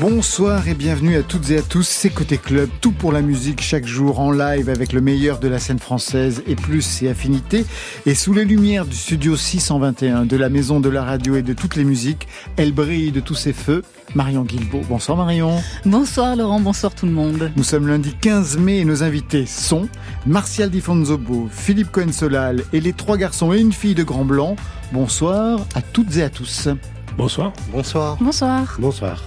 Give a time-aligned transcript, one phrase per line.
[0.00, 3.60] Bonsoir et bienvenue à toutes et à tous, c'est Côté Club, tout pour la musique
[3.60, 7.66] chaque jour en live avec le meilleur de la scène française et plus ses affinités.
[8.06, 11.52] Et sous les lumières du studio 621 de la maison de la radio et de
[11.52, 13.82] toutes les musiques, elle brille de tous ses feux.
[14.14, 14.84] Marion Guilbault.
[14.88, 15.60] Bonsoir Marion.
[15.84, 17.50] Bonsoir Laurent, bonsoir tout le monde.
[17.56, 19.88] Nous sommes lundi 15 mai et nos invités sont
[20.26, 24.54] Martial Di Fonzobo, Philippe Cohen-Solal et les trois garçons et une fille de Grand Blanc.
[24.92, 26.68] Bonsoir à toutes et à tous.
[27.18, 27.52] Bonsoir.
[27.72, 28.16] Bonsoir.
[28.20, 28.76] Bonsoir.
[28.78, 29.24] Bonsoir.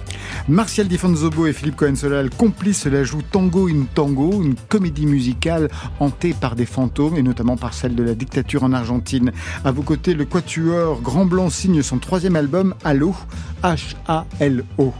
[0.48, 5.68] Martial Di Fonzobo et Philippe Cohen-Solal complices la joue Tango in Tango, une comédie musicale
[6.00, 9.30] hantée par des fantômes et notamment par celle de la dictature en Argentine.
[9.62, 13.14] À vos côtés, le quatuor Grand Blanc signe son troisième album Halo,
[13.62, 14.94] H-A-L-O.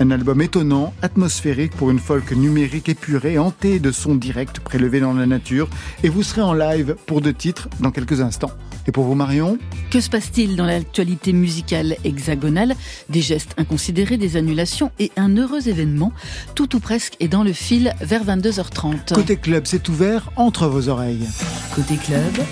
[0.00, 5.12] Un album étonnant, atmosphérique pour une folk numérique épurée, hantée de sons directs prélevés dans
[5.12, 5.68] la nature.
[6.02, 8.50] Et vous serez en live pour deux titres dans quelques instants.
[8.86, 9.58] Et pour vous, Marion?
[9.90, 12.74] Que se passe-t-il dans l'actualité musicale hexagonale?
[13.08, 16.12] Des gestes inconsidérés, des annulations et un heureux événement?
[16.54, 19.14] Tout ou presque est dans le fil vers 22h30.
[19.14, 21.26] Côté club, c'est ouvert entre vos oreilles.
[21.74, 22.44] Côté club,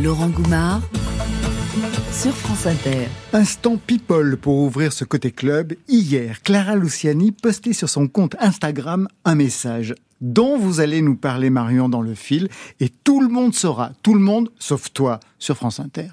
[0.00, 0.80] Laurent Goumard
[2.12, 3.08] sur France Inter.
[3.32, 5.72] Instant people pour ouvrir ce côté club.
[5.88, 11.48] Hier, Clara Luciani postait sur son compte Instagram un message dont vous allez nous parler,
[11.48, 12.48] Marion, dans le fil.
[12.80, 16.10] Et tout le monde saura, tout le monde, sauf toi, sur France Inter.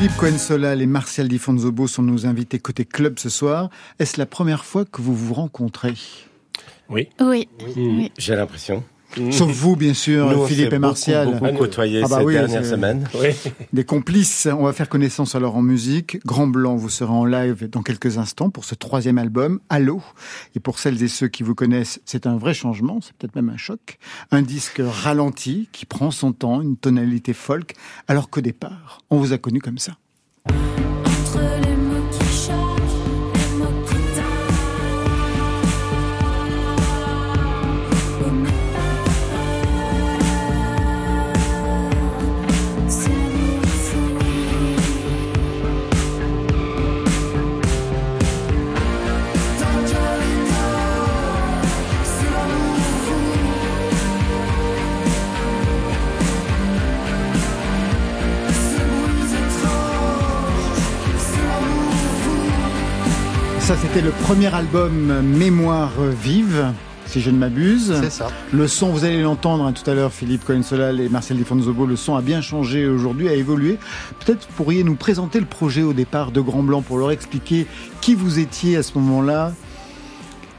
[0.00, 3.68] Philippe Cohen-Solal et Martial Di Fonzobo sont nos invités côté club ce soir.
[3.98, 5.92] Est-ce la première fois que vous vous rencontrez?
[6.88, 7.10] Oui.
[7.20, 7.50] Oui.
[7.76, 8.82] Oui, J'ai l'impression.
[9.30, 11.26] Sauf vous, bien sûr, Nous, Philippe et Martial.
[11.26, 13.08] Beaucoup, beaucoup côtoyé Ah bah ces oui, dernières semaines.
[13.20, 13.30] Oui.
[13.72, 16.18] Des complices, on va faire connaissance alors en musique.
[16.24, 20.02] Grand Blanc, vous serez en live dans quelques instants pour ce troisième album, Allô.
[20.54, 23.48] Et pour celles et ceux qui vous connaissent, c'est un vrai changement, c'est peut-être même
[23.50, 23.98] un choc.
[24.30, 27.74] Un disque ralenti qui prend son temps, une tonalité folk,
[28.08, 29.92] alors qu'au départ, on vous a connu comme ça.
[63.92, 65.90] C'était le premier album Mémoire
[66.22, 66.72] vive
[67.06, 67.92] si je ne m'abuse.
[68.00, 68.28] C'est ça.
[68.52, 71.96] Le son, vous allez l'entendre hein, tout à l'heure, Philippe Cohen-Solal et Marcel Difonzobo, le
[71.96, 73.78] son a bien changé aujourd'hui, a évolué.
[74.24, 77.66] Peut-être pourriez nous présenter le projet au départ de Grand Blanc pour leur expliquer
[78.00, 79.52] qui vous étiez à ce moment-là,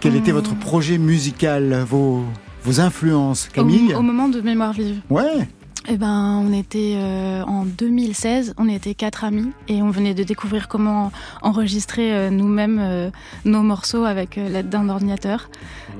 [0.02, 2.26] quel était votre projet musical, vos,
[2.66, 5.00] vos influences, Camille au, au moment de Mémoire vive.
[5.10, 5.48] Ouais.
[5.88, 10.24] Eh ben, on était euh, en 2016, on était quatre amis et on venait de
[10.24, 11.12] découvrir comment
[11.42, 13.10] enregistrer euh, nous-mêmes euh,
[13.46, 15.50] nos morceaux avec euh, l'aide d'un ordinateur.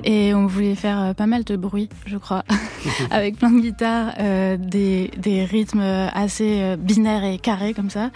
[0.04, 2.44] Et on voulait faire euh, pas mal de bruit, je crois,
[3.10, 5.80] avec plein de guitares, euh, des, des rythmes
[6.14, 8.10] assez euh, binaires et carrés comme ça.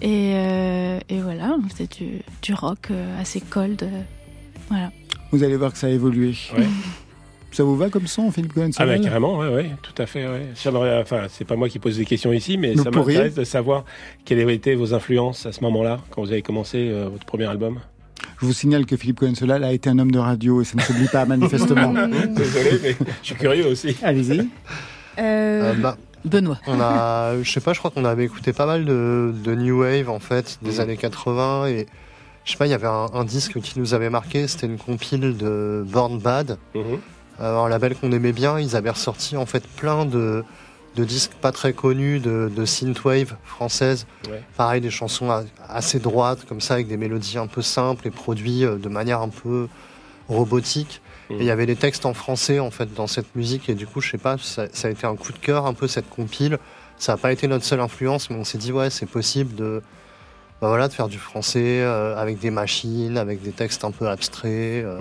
[0.00, 3.82] Et, euh, et voilà, on faisait du, du rock euh, assez cold.
[3.82, 4.00] euh,
[4.70, 4.90] voilà.
[5.32, 6.34] Vous allez voir que ça a évolué.
[6.56, 6.66] Ouais.
[7.54, 10.26] Ça vous va comme son, Philippe Ah bah carrément, ouais, ouais, tout à fait.
[10.26, 10.48] Ouais.
[10.60, 13.44] J'aimerais, enfin, c'est pas moi qui pose des questions ici, mais Vous ça m'intéresse de
[13.44, 13.84] savoir
[14.24, 17.44] quelles avaient été vos influences à ce moment-là, quand vous avez commencé euh, votre premier
[17.46, 17.78] album.
[18.40, 20.80] Je vous signale que Philippe Cohen-Solal a été un homme de radio et ça ne
[20.82, 21.92] s'oublie pas manifestement.
[22.28, 23.96] Désolé, mais je suis curieux aussi.
[24.02, 24.48] Allez-y.
[25.18, 26.58] Euh, bah, Benoît.
[26.66, 29.82] on a, je sais pas, je crois qu'on avait écouté pas mal de, de new
[29.82, 31.86] wave en fait des années 80 et
[32.44, 34.78] je sais pas, il y avait un, un disque qui nous avait marqué, c'était une
[34.78, 36.98] compile de Born Bad, Mhm.
[37.40, 38.58] Un label qu'on aimait bien.
[38.58, 40.44] Ils avaient ressorti en fait plein de,
[40.96, 44.06] de disques pas très connus de, de synthwave française.
[44.28, 44.42] Ouais.
[44.56, 45.30] Pareil, des chansons
[45.68, 49.20] assez droites comme ça avec des mélodies un peu simples et produits euh, de manière
[49.20, 49.68] un peu
[50.28, 51.00] robotique.
[51.30, 51.36] Mhm.
[51.36, 53.86] Et il y avait des textes en français en fait dans cette musique et du
[53.86, 56.08] coup je sais pas ça, ça a été un coup de cœur un peu cette
[56.10, 56.58] compile
[56.98, 59.82] ça n'a pas été notre seule influence mais on s'est dit ouais c'est possible de
[60.60, 64.06] bah voilà de faire du français euh, avec des machines avec des textes un peu
[64.06, 64.98] abstraits euh,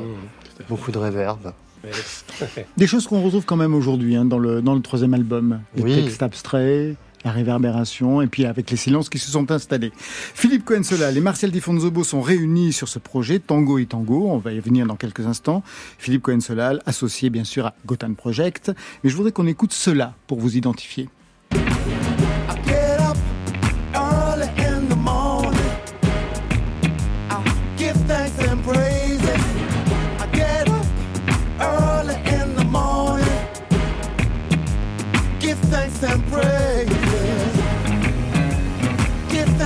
[0.58, 0.64] fait.
[0.70, 1.52] beaucoup de réverb.
[2.78, 5.62] Des choses qu'on retrouve quand même aujourd'hui hein, dans, le, dans le troisième album.
[5.76, 5.96] Les Oui.
[5.96, 6.96] textes abstraits,
[7.26, 9.92] la réverbération, et puis avec les silences qui se sont installés.
[9.98, 14.28] Philippe Cohen-Solal et Martial Di Fonzobo sont réunis sur ce projet Tango et Tango.
[14.30, 15.64] On va y venir dans quelques instants.
[15.98, 18.72] Philippe Cohen-Solal, associé bien sûr à Gotham Project.
[19.04, 21.08] Mais je voudrais qu'on écoute cela pour vous identifier.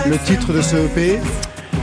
[0.10, 1.20] Le titre de ce EP,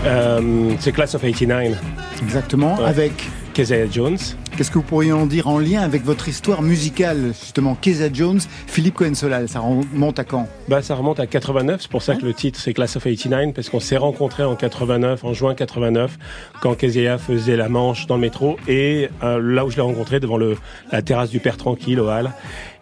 [0.06, 1.78] Euh, c'est Class of 89,
[2.22, 2.84] exactement, Ouais.
[2.84, 3.12] avec...
[3.54, 4.18] Keziah Jones.
[4.56, 8.40] Qu'est-ce que vous pourriez en dire en lien avec votre histoire musicale, justement, Keza Jones,
[8.66, 10.48] Philippe Cohen-Solal Ça remonte à quand?
[10.66, 13.54] Bah, ça remonte à 89, c'est pour ça que le titre c'est Class of 89,
[13.54, 16.18] parce qu'on s'est rencontrés en 89, en juin 89,
[16.60, 20.18] quand Kezia faisait la manche dans le métro, et euh, là où je l'ai rencontré,
[20.18, 20.56] devant le,
[20.90, 22.32] la terrasse du Père Tranquille au Hall.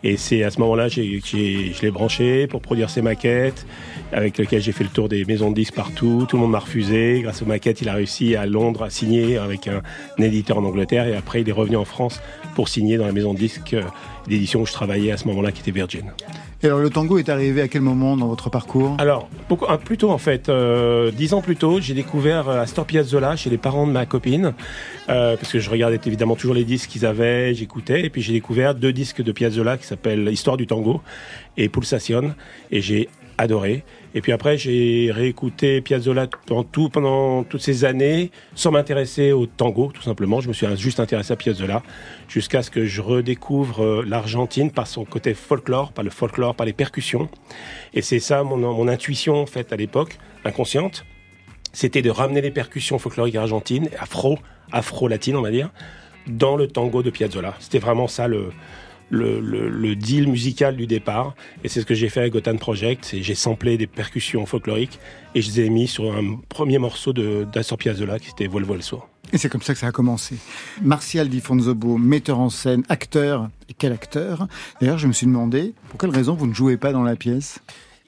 [0.04, 3.66] Et c'est à ce moment-là que je l'ai branché pour produire ses maquettes,
[4.12, 6.26] avec lequel j'ai fait le tour des maisons de disques partout.
[6.28, 7.20] Tout le monde m'a refusé.
[7.22, 9.82] Grâce aux maquettes, il a réussi à Londres à signer avec un,
[10.18, 12.20] un éditeur en Angleterre, et après il est revenu en France
[12.54, 13.82] pour signer dans la maison de disques euh,
[14.26, 16.12] d'édition où je travaillais à ce moment-là, qui était Virgin.
[16.64, 18.94] Et alors, le tango est arrivé à quel moment dans votre parcours?
[18.98, 22.86] Alors, beaucoup, plus tôt en fait, euh, dix ans plus tôt, j'ai découvert euh, Astor
[22.86, 24.54] Piazzolla chez les parents de ma copine,
[25.08, 28.32] euh, parce que je regardais évidemment toujours les disques qu'ils avaient, j'écoutais, et puis j'ai
[28.32, 31.00] découvert deux disques de Piazzolla qui s'appellent Histoire du tango
[31.56, 32.32] et Pulsation,
[32.70, 33.08] et j'ai
[33.42, 33.84] adoré.
[34.14, 39.46] Et puis après, j'ai réécouté Piazzolla pendant, tout, pendant toutes ces années, sans m'intéresser au
[39.46, 40.40] tango, tout simplement.
[40.40, 41.82] Je me suis juste intéressé à Piazzolla,
[42.28, 46.66] jusqu'à ce que je redécouvre euh, l'Argentine par son côté folklore, par le folklore, par
[46.66, 47.28] les percussions.
[47.94, 51.04] Et c'est ça mon, mon intuition, en fait, à l'époque, inconsciente.
[51.72, 54.38] C'était de ramener les percussions folkloriques argentines, afro,
[54.72, 55.70] afro-latines, on va dire,
[56.26, 57.54] dans le tango de Piazzolla.
[57.58, 58.50] C'était vraiment ça le,
[59.12, 61.34] le, deal musical du départ.
[61.62, 63.14] Et c'est ce que j'ai fait avec Gotan Project.
[63.20, 64.98] J'ai samplé des percussions folkloriques
[65.34, 68.82] et je les ai mis sur un premier morceau d'Astor Piazzolla qui était Volvo el
[68.82, 69.04] Suo.
[69.32, 70.36] Et c'est comme ça que ça a commencé.
[70.82, 73.48] Martial Di Fonzobo, metteur en scène, acteur.
[73.70, 74.46] Et quel acteur?
[74.80, 77.60] D'ailleurs, je me suis demandé, pour quelle raison vous ne jouez pas dans la pièce?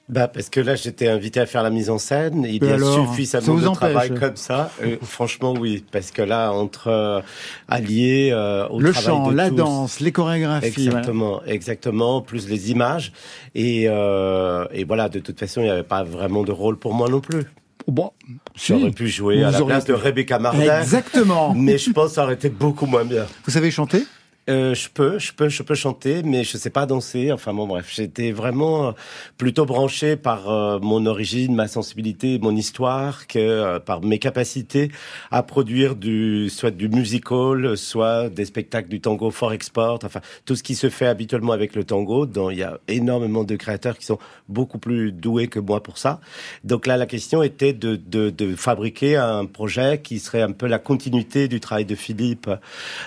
[0.07, 2.45] Bah parce que là j'étais invité à faire la mise en scène.
[2.47, 4.69] Il y a suffisamment de empêche travail comme ça.
[4.83, 7.21] Euh, franchement oui, parce que là entre euh,
[7.67, 10.67] allier euh, au Le travail chant, de la tous, danse, les chorégraphies.
[10.85, 13.13] Exactement, exactement, plus les images
[13.55, 16.93] et euh, et voilà de toute façon il n'y avait pas vraiment de rôle pour
[16.93, 17.41] moi non plus.
[17.87, 18.11] Bon,
[18.55, 18.91] J'aurais si.
[18.91, 19.93] pu jouer à la place de.
[19.93, 21.53] Rebecca Martin, Exactement.
[21.55, 23.25] mais je pense que ça aurait été beaucoup moins bien.
[23.45, 24.05] Vous savez chanter?
[24.47, 27.31] Euh, je peux, je peux, je peux chanter, mais je sais pas danser.
[27.31, 28.91] Enfin bon, bref, j'étais vraiment euh,
[29.37, 34.91] plutôt branché par euh, mon origine, ma sensibilité, mon histoire, que par mes capacités
[35.31, 39.99] à produire du soit du musical, soit des spectacles du tango fort export.
[40.03, 42.27] Enfin, tout ce qui se fait habituellement avec le tango.
[42.27, 45.97] Dont il y a énormément de créateurs qui sont beaucoup plus doués que moi pour
[45.97, 46.19] ça.
[46.63, 50.67] Donc là, la question était de, de, de fabriquer un projet qui serait un peu
[50.67, 52.49] la continuité du travail de Philippe,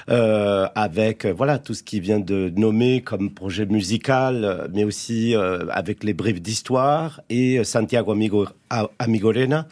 [0.08, 5.66] avec voilà tout ce qui vient de nommer comme projet musical, euh, mais aussi euh,
[5.70, 8.46] avec les briefs d'histoire et euh, Santiago Amigo,
[8.98, 9.66] Amigorena,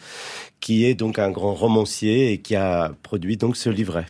[0.60, 4.06] qui est donc un grand romancier et qui a produit donc ce livret.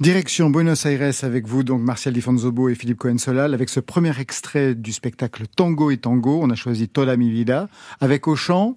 [0.00, 4.18] Direction Buenos Aires avec vous, donc Martial Di Fonzobo et Philippe Cohen-Solal, avec ce premier
[4.18, 6.40] extrait du spectacle Tango et Tango.
[6.42, 7.68] On a choisi Toda mi vida,
[8.00, 8.76] avec au chant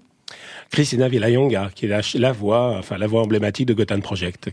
[0.72, 4.52] Christina Villayonga, qui est la, la voix, enfin la voix emblématique de Gotham Project.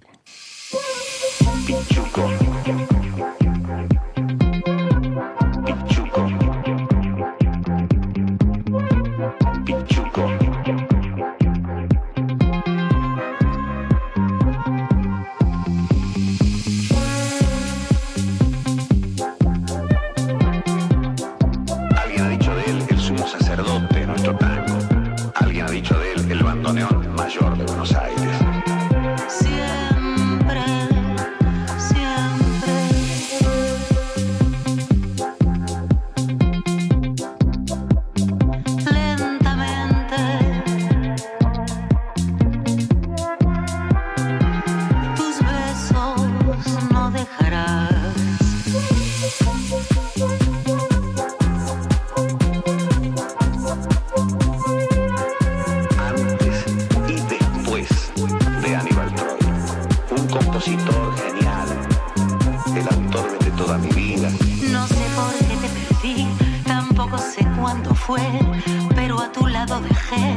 [68.94, 70.36] Pero a tu lado dejé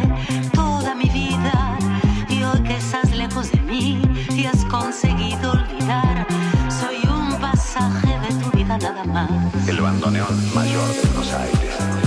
[0.53, 1.77] toda mi vida.
[2.29, 6.25] Y hoy que estás lejos de mí y has conseguido olvidar,
[6.69, 9.67] soy un pasaje de tu vida nada más.
[9.67, 12.06] El bandoneón mayor de Buenos Aires.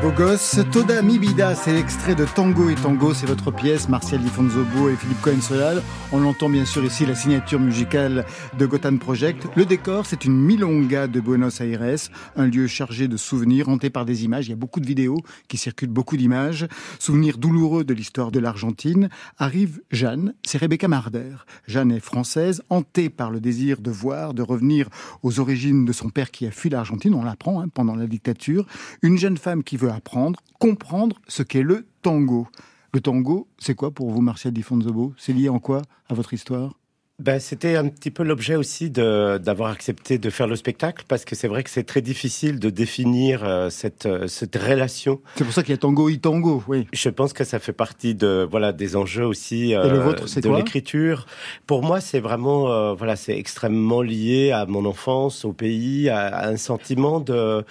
[0.00, 0.60] Beau gosse.
[0.72, 4.96] Toda Mibida, c'est l'extrait de Tango et Tango, c'est votre pièce, Martial Di Fonzobo et
[4.96, 5.82] Philippe Cohen-Solal.
[6.12, 8.24] On l'entend bien sûr ici, la signature musicale
[8.58, 9.46] de Gotham Project.
[9.56, 14.04] Le décor, c'est une milonga de Buenos Aires, un lieu chargé de souvenirs, hanté par
[14.04, 14.46] des images.
[14.46, 16.66] Il y a beaucoup de vidéos qui circulent, beaucoup d'images.
[16.98, 19.08] Souvenirs douloureux de l'histoire de l'Argentine.
[19.38, 21.34] Arrive Jeanne, c'est Rebecca Marder.
[21.66, 24.88] Jeanne est française, hantée par le désir de voir, de revenir
[25.22, 27.14] aux origines de son père qui a fui l'Argentine.
[27.14, 28.66] On l'apprend hein, pendant la dictature.
[29.02, 32.48] Une jeune femme qui veut apprendre, comprendre ce qu'est le tango.
[32.92, 35.14] Le tango, c'est quoi pour vous, Martial Di Fonzobo?
[35.16, 36.79] C'est lié en quoi à votre histoire?
[37.20, 41.26] Ben, c'était un petit peu l'objet aussi de- d'avoir accepté de faire le spectacle, parce
[41.26, 45.20] que c'est vrai que c'est très difficile de définir euh, cette, euh, cette relation.
[45.36, 46.86] C'est pour ça qu'il y a tango et tango, oui.
[46.94, 50.28] Je pense que ça fait partie de voilà des enjeux aussi euh, Et le vôtre,
[50.28, 51.26] c'est de l'écriture.
[51.66, 56.26] Pour moi, c'est vraiment euh, voilà, c'est extrêmement lié à mon enfance, au pays, à,
[56.26, 57.64] à un sentiment de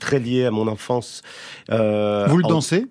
[0.00, 1.22] très lié à mon enfance.
[1.70, 2.86] Euh, Vous le en- dansez?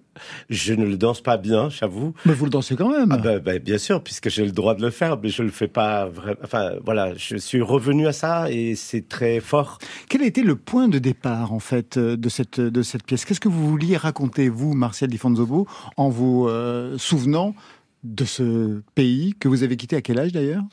[0.49, 2.13] Je ne le danse pas bien, j'avoue.
[2.25, 3.11] Mais vous le dansez quand même.
[3.11, 5.49] Ah ben, ben, bien sûr, puisque j'ai le droit de le faire, mais je le
[5.49, 6.37] fais pas vraiment.
[6.43, 9.77] Enfin, voilà, je suis revenu à ça et c'est très fort.
[10.09, 13.25] Quel a été le point de départ, en fait, euh, de cette, de cette pièce?
[13.25, 15.67] Qu'est-ce que vous vouliez raconter, vous, Martial Di Fonzobo,
[15.97, 17.55] en vous euh, souvenant
[18.03, 20.63] de ce pays que vous avez quitté à quel âge, d'ailleurs?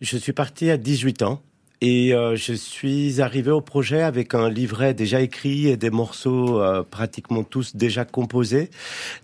[0.00, 1.42] Je suis parti à 18 ans.
[1.84, 6.60] Et euh, je suis arrivé au projet avec un livret déjà écrit et des morceaux
[6.60, 8.70] euh, pratiquement tous déjà composés.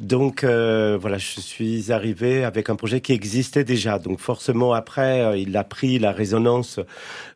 [0.00, 4.00] Donc euh, voilà, je suis arrivé avec un projet qui existait déjà.
[4.00, 6.80] Donc forcément après, euh, il a pris la résonance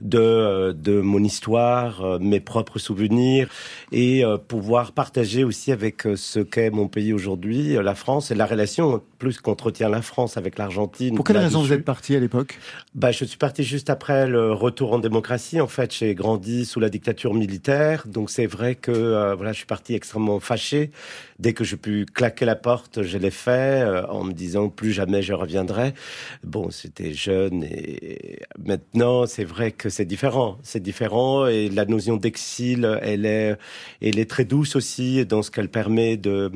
[0.00, 3.48] de euh, de mon histoire, euh, mes propres souvenirs
[3.92, 8.34] et euh, pouvoir partager aussi avec ce qu'est mon pays aujourd'hui, euh, la France et
[8.34, 11.14] la relation plus qu'entretient la France avec l'Argentine.
[11.14, 12.58] Pour quelle raison vous êtes parti à l'époque?
[12.96, 15.60] Bah, je suis parti juste après le retour en démocratie.
[15.60, 19.58] En fait, j'ai grandi sous la dictature militaire, donc c'est vrai que euh, voilà, je
[19.58, 20.90] suis parti extrêmement fâché.
[21.42, 24.92] Dès que je pu claquer la porte, je l'ai fait euh, en me disant plus
[24.92, 25.92] jamais je reviendrai.
[26.44, 30.58] Bon, c'était jeune et maintenant c'est vrai que c'est différent.
[30.62, 33.56] C'est différent et la notion d'exil, elle est,
[34.00, 36.52] elle est très douce aussi dans ce qu'elle permet de.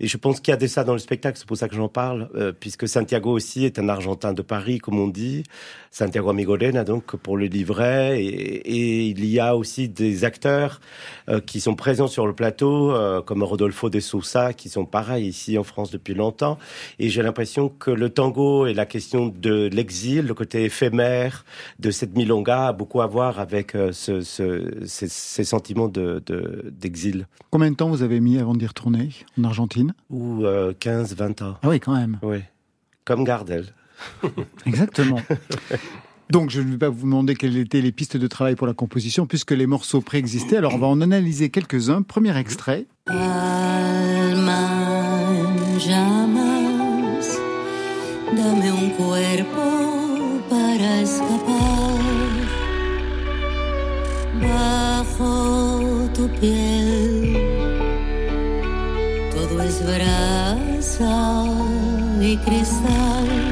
[0.00, 1.38] Et je pense qu'il y a de ça dans le spectacle.
[1.38, 4.80] C'est pour ça que j'en parle, euh, puisque Santiago aussi est un Argentin de Paris,
[4.80, 5.44] comme on dit.
[5.90, 10.82] Santiago Amigorena, donc pour le livret, et, il y a aussi des acteurs
[11.30, 12.94] euh, qui sont présents sur le plateau,
[13.24, 13.98] comme Rodolfo de
[14.52, 16.58] qui sont pareils ici en France depuis longtemps.
[16.98, 21.44] Et j'ai l'impression que le tango et la question de l'exil, le côté éphémère
[21.78, 26.22] de cette milonga, a beaucoup à voir avec euh, ce, ce- ces, ces sentiments de,
[26.26, 27.26] de- d'exil.
[27.50, 29.94] Combien de temps vous avez mis avant d'y retourner en Argentine?
[30.10, 31.58] Ou euh, 15, 20 ans.
[31.62, 32.18] Ah oui, quand même.
[32.22, 32.38] Oui.
[33.04, 33.66] Comme Gardel.
[34.66, 35.20] Exactement.
[36.30, 38.74] Donc, je ne vais pas vous demander quelles étaient les pistes de travail pour la
[38.74, 40.56] composition, puisque les morceaux préexistaient.
[40.56, 42.02] Alors, on va en analyser quelques-uns.
[42.02, 42.86] Premier extrait.
[59.36, 61.44] Todo es brasa
[62.20, 63.45] y.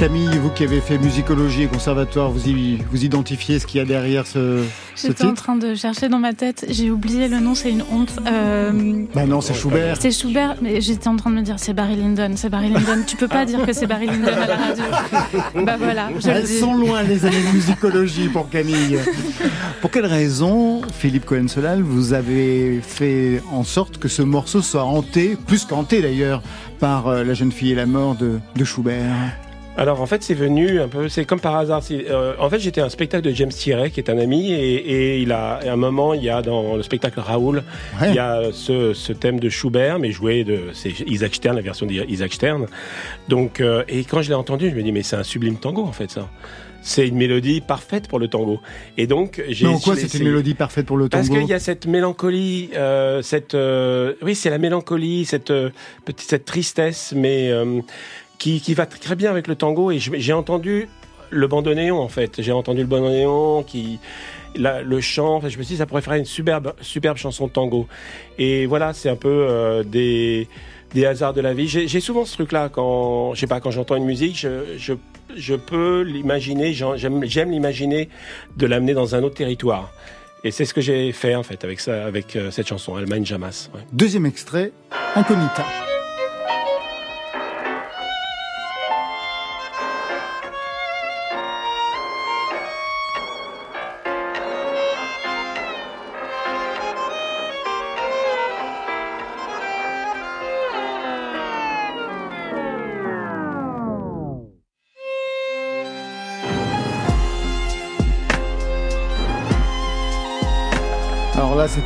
[0.00, 3.82] Camille, vous qui avez fait musicologie et conservatoire, vous, y, vous identifiez ce qu'il y
[3.82, 7.38] a derrière ce, ce J'étais en train de chercher dans ma tête, j'ai oublié le
[7.38, 8.10] nom, c'est une honte.
[8.26, 9.98] Euh, Bah non, c'est Schubert.
[10.00, 13.02] c'est Schubert, mais j'étais en train de me dire c'est Barry Lyndon, c'est Barry Lyndon.
[13.06, 14.84] Tu peux pas dire que c'est Barry Lyndon à la radio.
[15.66, 16.58] bah voilà, je le Elles dis.
[16.58, 18.96] sont loin les années de musicologie pour Camille.
[19.82, 25.36] Pour quelle raison, Philippe Cohen-Solal, vous avez fait en sorte que ce morceau soit hanté,
[25.46, 26.40] plus qu'hanté d'ailleurs,
[26.78, 29.12] par euh, La jeune fille et la mort de, de Schubert?
[29.76, 31.82] Alors en fait c'est venu un peu, c'est comme par hasard.
[31.90, 34.74] euh, en fait j'étais à un spectacle de James Thierry qui est un ami et,
[34.74, 37.62] et il a à un moment il y a dans le spectacle Raoul
[38.00, 38.08] Ouais.
[38.10, 41.62] il y a ce, ce thème de Schubert mais joué de c'est Isaac Stern la
[41.62, 42.66] version d'Isaac Stern.
[43.28, 45.82] Donc euh, et quand je l'ai entendu je me dis mais c'est un sublime tango
[45.84, 46.28] en fait ça.
[46.82, 48.58] C'est une mélodie parfaite pour le tango.
[48.96, 51.48] Et donc j'ai Mais en quoi c'est une mélodie parfaite pour le Parce tango qu'il
[51.48, 55.70] y a cette mélancolie, euh, cette euh, oui, c'est la mélancolie, cette euh,
[56.06, 57.80] petite cette tristesse, mais euh,
[58.40, 59.92] qui, qui va tr- très bien avec le tango.
[59.92, 60.88] Et j'ai entendu
[61.30, 62.42] le bandoneon en fait.
[62.42, 64.00] J'ai entendu le bandoneon qui
[64.56, 65.40] la- le chant.
[65.42, 67.86] Je me suis dit ça pourrait faire une superbe superbe chanson de tango.
[68.38, 70.48] Et voilà, c'est un peu euh, des
[70.92, 71.68] des hasards de la vie.
[71.68, 74.94] J'ai souvent ce truc-là quand, je sais pas, quand j'entends une musique, je, je,
[75.36, 77.22] je peux l'imaginer, j'aime
[77.52, 78.08] l'imaginer
[78.56, 79.92] de l'amener dans un autre territoire.
[80.42, 83.24] Et c'est ce que j'ai fait en fait avec ça, avec euh, cette chanson Allemagne
[83.24, 83.70] Jamas.
[83.92, 84.72] Deuxième extrait,
[85.14, 85.64] Incognita.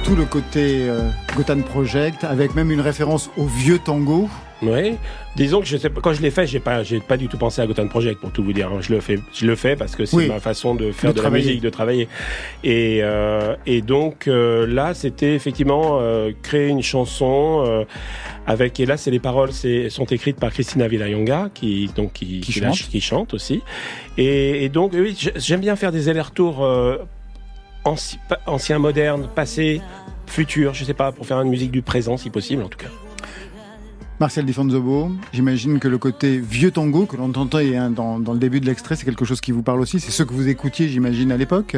[0.05, 4.29] Tout le côté euh, Gotan Project, avec même une référence au vieux tango.
[4.63, 4.97] Oui.
[5.37, 7.61] Disons que je sais, quand je l'ai fait, j'ai pas, j'ai pas du tout pensé
[7.61, 8.69] à Gotham Project pour tout vous dire.
[8.69, 8.79] hein.
[8.81, 10.29] Je le fais, je le fais parce que c'est Oui.
[10.29, 12.09] ma façon de faire De de, la musique, de travailler.
[12.63, 17.85] Et, euh, et donc euh, là, c'était effectivement euh, créer une chanson euh,
[18.47, 18.79] avec.
[18.81, 22.53] Et là, c'est les paroles, c'est sont écrites par Christina Villayonga qui donc qui, Qui
[22.53, 22.75] chante.
[22.75, 23.63] qui chante aussi.
[24.19, 26.99] Et, et donc oui, j'ai- j'aime bien faire des allers-retours euh,
[27.85, 29.81] ancien, moderne, passé,
[30.27, 30.75] futur.
[30.75, 32.89] Je sais pas pour faire une musique du présent si possible en tout cas.
[34.21, 38.33] Marcel Di Fonzobo, j'imagine que le côté vieux tango que l'on entendait hein, dans, dans
[38.33, 39.99] le début de l'extrait, c'est quelque chose qui vous parle aussi.
[39.99, 41.77] C'est ce que vous écoutiez, j'imagine, à l'époque?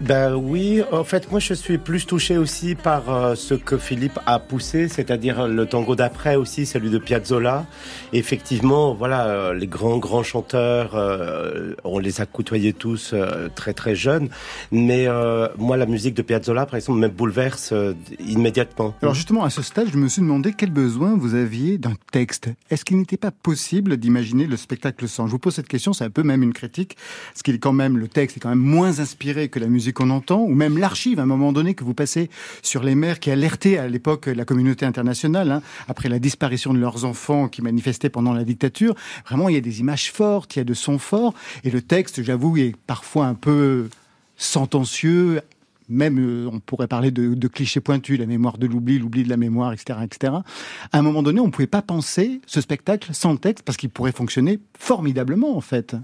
[0.00, 4.18] Ben oui, en fait, moi je suis plus touché aussi par euh, ce que Philippe
[4.24, 7.66] a poussé, c'est-à-dire le tango d'après aussi, celui de Piazzolla.
[8.14, 13.14] Effectivement, voilà, euh, les grands grands chanteurs, euh, on les a côtoyés tous
[13.54, 14.30] très très jeunes,
[14.72, 15.06] mais
[15.58, 17.74] moi la musique de Piazzolla, par exemple, me bouleverse
[18.20, 18.94] immédiatement.
[19.02, 22.48] Alors justement, à ce stade, je me suis demandé quel besoin vous aviez d'un texte.
[22.70, 25.26] Est-ce qu'il n'était pas possible d'imaginer le spectacle sans?
[25.26, 26.96] Je vous pose cette question, c'est un peu même une critique,
[27.34, 29.89] parce qu'il est quand même, le texte est quand même moins inspiré que la musique
[29.92, 32.30] qu'on entend, ou même l'archive, à un moment donné, que vous passez
[32.62, 36.78] sur les mères qui alertaient à l'époque la communauté internationale, hein, après la disparition de
[36.78, 38.94] leurs enfants qui manifestaient pendant la dictature.
[39.26, 41.82] Vraiment, il y a des images fortes, il y a de sons forts, et le
[41.82, 43.88] texte, j'avoue, est parfois un peu
[44.36, 45.40] sentencieux,
[45.90, 49.36] même euh, on pourrait parler de, clichés pointus, la mémoire de l'oubli, l'oubli de la
[49.36, 50.32] mémoire, etc., etc.
[50.92, 53.90] À un moment donné, on ne pouvait pas penser ce spectacle sans texte parce qu'il
[53.90, 55.96] pourrait fonctionner formidablement, en fait.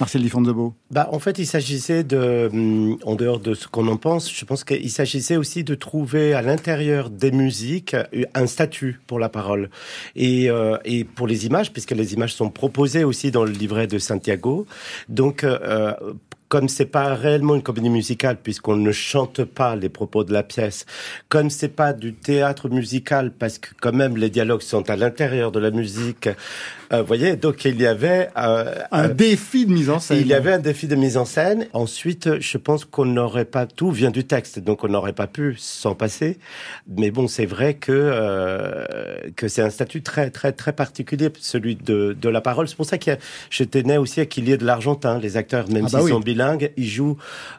[0.00, 0.74] Marcel Di Fonzobo.
[0.90, 4.44] Bah, en fait, il s'agissait de, hum, en dehors de ce qu'on en pense, je
[4.44, 7.96] pense qu'il s'agissait aussi de trouver à l'intérieur des musiques
[8.34, 9.70] un statut pour la parole
[10.16, 13.86] et, euh, et pour les images, puisque les images sont proposées aussi dans le livret
[13.86, 14.66] de Santiago.
[15.08, 15.94] Donc, euh,
[16.48, 20.42] comme c'est pas réellement une comédie musicale puisqu'on ne chante pas les propos de la
[20.42, 20.86] pièce,
[21.28, 25.52] comme c'est pas du théâtre musical parce que quand même les dialogues sont à l'intérieur
[25.52, 26.28] de la musique,
[26.92, 30.18] euh, vous voyez, donc il y avait euh, Un euh, défi de mise en scène.
[30.20, 31.66] il y avait un défi de mise en scène.
[31.72, 35.56] Ensuite, je pense qu'on n'aurait pas tout vient du texte, donc on n'aurait pas pu
[35.58, 36.38] s'en passer.
[36.86, 38.84] Mais bon, c'est vrai que euh,
[39.36, 42.68] que c'est un statut très très très particulier, celui de de la parole.
[42.68, 43.12] C'est pour ça que
[43.50, 45.18] je tenais aussi à qu'il y ait de l'argentin.
[45.18, 46.10] Les acteurs, même Ah bah s'ils oui.
[46.12, 46.20] sont
[46.76, 47.16] ils jouent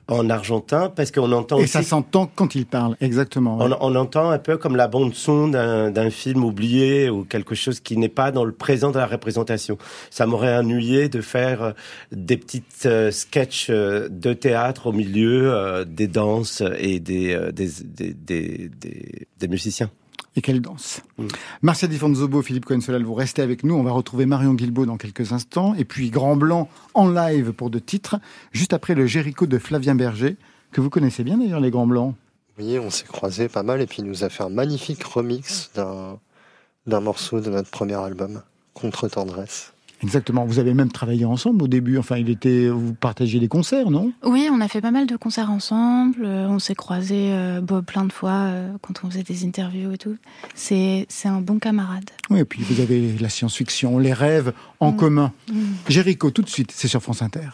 [0.07, 3.57] en argentin parce qu'on entend Et aussi ça s'entend quand il parle, exactement.
[3.57, 3.65] ouais.
[3.79, 7.79] on, on entend un peu comme la bande son d'un film oublié ou quelque chose
[7.79, 9.77] qui n'est pas dans le présent de la représentation.
[10.09, 11.71] Ça m'aurait ennuyé de faire euh,
[12.11, 17.69] des petites euh, sketchs euh, de théâtre au milieu euh, des danses et des, des,
[17.83, 19.89] des, des, des- des musiciens.
[20.35, 21.01] Et quelle danse.
[21.17, 21.27] Mm.
[21.61, 23.75] Marcel Di Fonzobo, Philippe Cohen-Solal, vous restez avec nous.
[23.75, 25.73] On va retrouver Marion Guilbault dans quelques instants.
[25.75, 28.17] Et puis Grand Blanc en live pour deux titres,
[28.51, 30.35] juste après le Jéricho de Flavien Berger,
[30.71, 32.15] que vous connaissez bien d'ailleurs, les Grands Blancs.
[32.57, 35.71] Oui, on s'est croisés pas mal et puis il nous a fait un magnifique remix
[35.75, 36.19] d'un
[36.87, 38.41] d'un morceau de notre premier album,
[38.73, 39.73] Contre Tendresse.
[40.05, 40.45] Exactement.
[40.45, 41.97] Vous avez même travaillé ensemble au début.
[41.97, 44.11] Enfin, il était, vous partagiez les concerts, non?
[44.23, 46.19] Oui, on a fait pas mal de concerts ensemble.
[46.25, 49.97] euh, On s'est croisés euh, plein de fois euh, quand on faisait des interviews et
[49.97, 50.15] tout.
[50.53, 52.09] C'est c'est un bon camarade.
[52.29, 54.95] Oui, et puis vous avez la science-fiction, les rêves en Mm.
[54.95, 55.31] commun.
[55.51, 55.55] Mm.
[55.89, 57.49] Jéricho, tout de suite, c'est sur France Inter.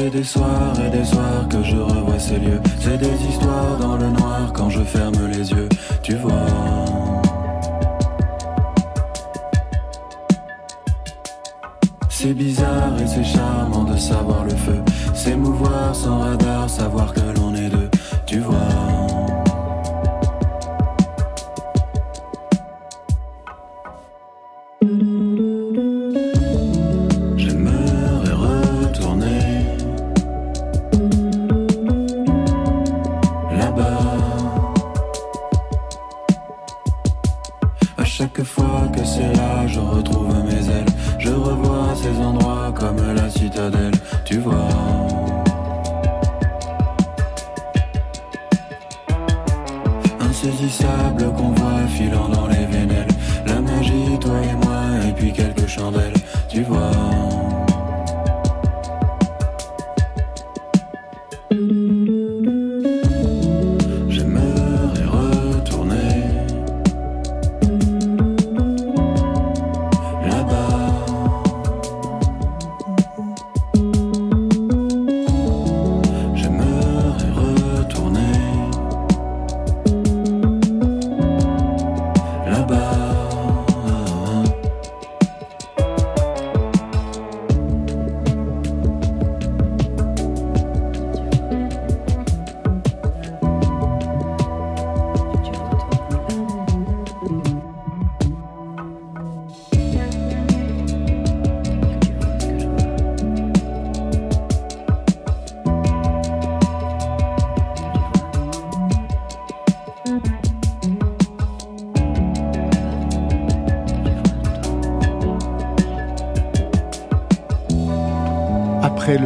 [0.00, 2.60] Fait des soirs et des soirs que je revois ces lieux.
[2.80, 5.68] C'est des histoires dans le noir quand je ferme les yeux.
[6.02, 6.46] Tu vois.
[12.08, 14.80] C'est bizarre et c'est charmant de savoir le feu.
[15.14, 17.29] S'émouvoir sans radar, savoir que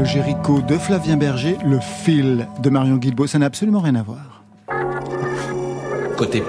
[0.04, 4.02] le Jéricho de Flavien Berger, le fil de Marion Guilbault, ça n'a absolument rien à
[4.02, 4.44] voir.
[6.18, 6.42] Côté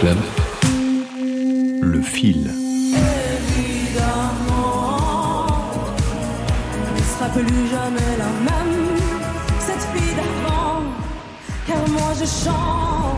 [0.00, 0.16] club,
[1.80, 2.50] le fil.
[6.96, 8.96] ne sera plus jamais la même,
[9.60, 10.82] cette fille d'avant,
[11.68, 13.09] car moi je chante.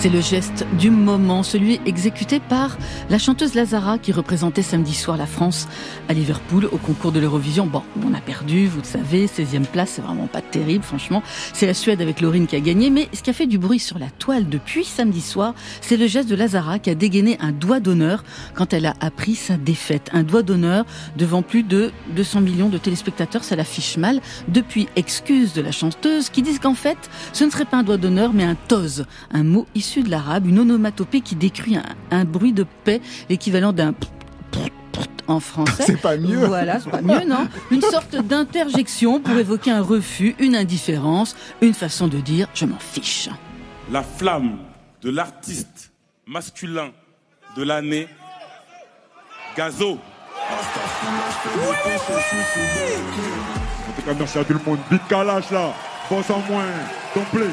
[0.00, 2.78] C'est le geste du moment, celui exécuté par
[3.10, 5.68] la chanteuse Lazara qui représentait samedi soir la France
[6.08, 7.66] à Liverpool au concours de l'Eurovision.
[7.66, 11.22] Bon, on a perdu, vous le savez, 16e place, c'est vraiment pas terrible, franchement.
[11.52, 13.78] C'est la Suède avec Laurine qui a gagné, mais ce qui a fait du bruit
[13.78, 17.52] sur la toile depuis samedi soir, c'est le geste de Lazara qui a dégainé un
[17.52, 20.08] doigt d'honneur quand elle a appris sa défaite.
[20.14, 20.86] Un doigt d'honneur
[21.18, 24.22] devant plus de 200 millions de téléspectateurs, ça l'affiche mal.
[24.48, 26.96] Depuis, excuse de la chanteuse qui disent qu'en fait,
[27.34, 30.46] ce ne serait pas un doigt d'honneur, mais un toz, un mot issu de l'arabe,
[30.46, 33.92] une onomatopée qui décrit un, un bruit de paix, l'équivalent d'un
[35.30, 35.84] en français.
[35.86, 36.44] C'est pas mieux.
[36.44, 37.48] Voilà, c'est pas mieux, non?
[37.70, 42.78] Une sorte d'interjection pour évoquer un refus, une indifférence, une façon de dire je m'en
[42.78, 43.28] fiche.
[43.92, 44.58] La flamme
[45.02, 45.92] de l'artiste
[46.26, 46.90] masculin
[47.56, 48.08] de l'année,
[49.56, 49.92] Gazo.
[49.92, 49.96] En
[53.96, 54.78] tout cas, merci à tout le monde.
[54.90, 55.72] Big Kalash là,
[56.08, 56.64] bosse en moins,
[57.14, 57.50] complet.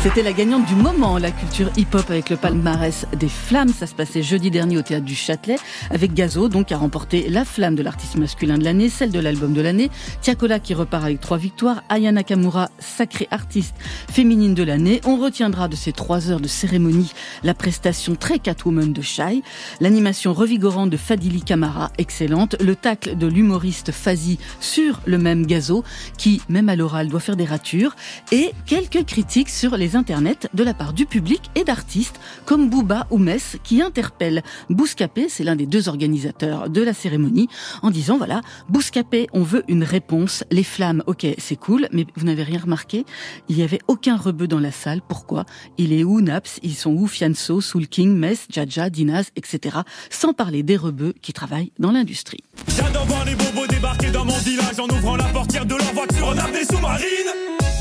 [0.00, 3.72] C'était la gagnante du moment, la culture hip-hop avec le palmarès des flammes.
[3.76, 5.56] Ça se passait jeudi dernier au théâtre du Châtelet
[5.90, 9.18] avec Gazo, donc qui a remporté la flamme de l'artiste masculin de l'année, celle de
[9.18, 9.90] l'album de l'année.
[10.20, 11.82] Tiakola qui repart avec trois victoires.
[11.88, 13.74] Aya Nakamura, sacrée artiste
[14.08, 15.00] féminine de l'année.
[15.04, 17.10] On retiendra de ces trois heures de cérémonie
[17.42, 19.42] la prestation très Catwoman de Shai,
[19.80, 25.82] l'animation revigorante de Fadili Kamara, excellente, le tacle de l'humoriste Fazi sur le même Gazo,
[26.18, 27.96] qui, même à l'oral, doit faire des ratures,
[28.30, 33.06] et quelques critiques sur les internets de la part du public et d'artistes comme Bouba
[33.10, 37.48] ou Mess qui interpellent Bouscapé, c'est l'un des deux organisateurs de la cérémonie,
[37.82, 40.44] en disant voilà, Bouscapé, on veut une réponse.
[40.50, 43.04] Les flammes, ok, c'est cool, mais vous n'avez rien remarqué
[43.48, 45.00] Il n'y avait aucun rebeu dans la salle.
[45.06, 45.44] Pourquoi?
[45.78, 46.58] Il est où Naps?
[46.62, 47.06] Ils sont où?
[47.06, 49.78] Fianso, Soul King, Mess, Jaja, Dinaz, etc.
[50.10, 52.42] Sans parler des rebeux qui travaillent dans l'industrie.
[52.76, 56.34] J'adore voir les bobos débarquer dans mon village en ouvrant la portière de leur voiture
[56.70, 57.32] sous-marines.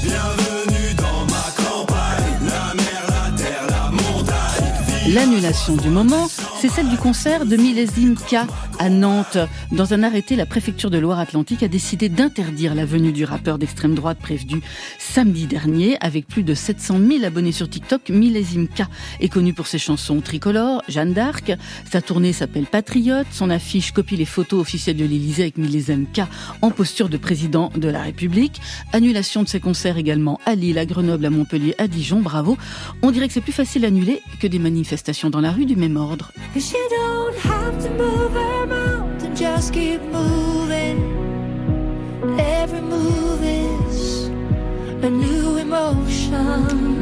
[0.03, 0.86] Bienvenue
[2.47, 2.76] None.
[5.13, 6.27] L'annulation du moment,
[6.59, 8.39] c'est celle du concert de Millésime K
[8.77, 9.37] à Nantes.
[9.71, 13.95] Dans un arrêté, la préfecture de Loire-Atlantique a décidé d'interdire la venue du rappeur d'extrême
[13.95, 14.61] droite prévenu
[14.99, 15.97] samedi dernier.
[16.01, 18.83] Avec plus de 700 000 abonnés sur TikTok, Millésime K
[19.21, 21.53] est connu pour ses chansons tricolores, Jeanne d'Arc.
[21.89, 23.27] Sa tournée s'appelle Patriote.
[23.31, 26.23] Son affiche copie les photos officielles de l'Élysée avec Millésime K
[26.61, 28.59] en posture de président de la République.
[28.91, 32.19] Annulation de ses concerts également à Lille, à Grenoble, à Montpellier, à Dijon.
[32.19, 32.57] Bravo.
[33.01, 34.96] On dirait que c'est plus facile à annuler que des manifestations
[35.29, 36.31] dans la rue du même ordre.
[36.53, 36.97] Cause you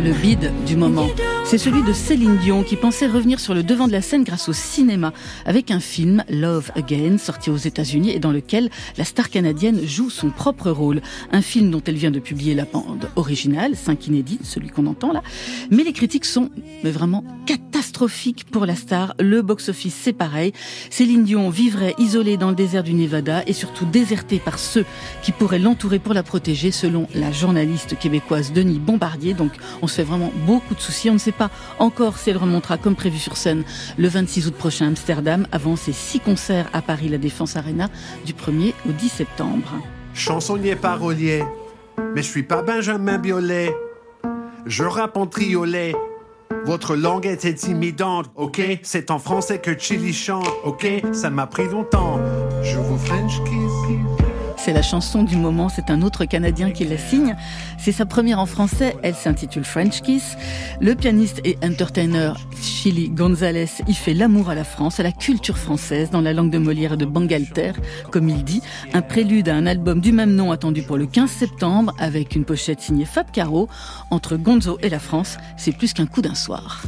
[0.06, 1.08] Le bide du moment,
[1.46, 4.50] c'est celui de Céline Dion qui pensait revenir sur le devant de la scène grâce
[4.50, 5.14] au cinéma
[5.46, 10.10] avec un film Love Again sorti aux États-Unis et dans lequel la star canadienne joue
[10.10, 11.02] son propre rôle.
[11.32, 15.14] Un film dont elle vient de publier la bande originale, 5 inédits, celui qu'on entend
[15.14, 15.24] là.
[15.72, 16.50] Mais les critiques sont
[16.84, 19.16] mais vraiment catastrophiques pour la star.
[19.20, 20.52] Le box-office c'est pareil.
[20.90, 24.86] Céline Dion vivrait isolée dans le désert du Nevada et surtout désertée par ceux
[25.24, 29.36] qui pourraient l'entourer pour la protéger selon la journaliste québécoise Denis Bombardier.
[29.36, 29.52] Donc
[29.84, 31.12] on se fait vraiment beaucoup de soucis.
[31.12, 33.64] On ne sait pas encore si elle remontera comme prévu sur scène
[33.98, 37.90] le 26 août prochain à Amsterdam avant ses six concerts à Paris La Défense Arena
[38.26, 39.70] du 1er au 10 septembre.
[40.14, 41.44] chansonnier parolier.
[42.16, 43.72] Mais je suis pas Benjamin Biolay.
[44.66, 45.94] Je rappe en triolet.
[46.66, 48.62] Votre langue est intimidante, ok?
[48.82, 50.88] C'est en français que Chili chante, ok?
[51.12, 52.20] Ça m'a pris longtemps.
[52.64, 54.25] Je vous French kiss.
[54.66, 57.36] C'est la chanson du moment, c'est un autre Canadien qui la signe.
[57.78, 60.38] C'est sa première en français, elle s'intitule French Kiss.
[60.82, 65.60] Le pianiste et entertainer Chili Gonzalez y fait l'amour à la France, à la culture
[65.60, 67.74] française, dans la langue de Molière et de Bangalter,
[68.10, 68.64] comme il dit.
[68.96, 72.44] Un prélude à un album du même nom attendu pour le 15 septembre, avec une
[72.44, 73.70] pochette signée Fab Caro.
[74.10, 76.82] Entre Gonzo et la France, c'est plus qu'un coup d'un soir.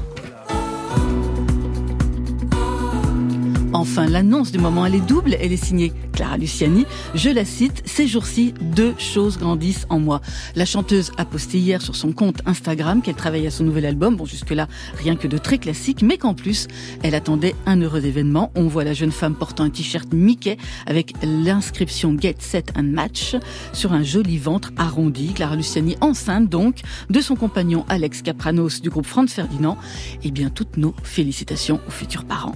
[3.73, 6.85] Enfin, l'annonce du moment, elle est double, elle est signée Clara Luciani.
[7.15, 10.21] Je la cite, ces jours-ci, deux choses grandissent en moi.
[10.55, 14.15] La chanteuse a posté hier sur son compte Instagram qu'elle travaille à son nouvel album.
[14.15, 16.67] Bon, jusque-là, rien que de très classique, mais qu'en plus,
[17.03, 18.51] elle attendait un heureux événement.
[18.55, 23.35] On voit la jeune femme portant un t-shirt Mickey avec l'inscription Get Set and Match
[23.73, 25.33] sur un joli ventre arrondi.
[25.33, 29.77] Clara Luciani enceinte donc de son compagnon Alex Capranos du groupe Franz Ferdinand.
[30.23, 32.55] Et bien, toutes nos félicitations aux futurs parents.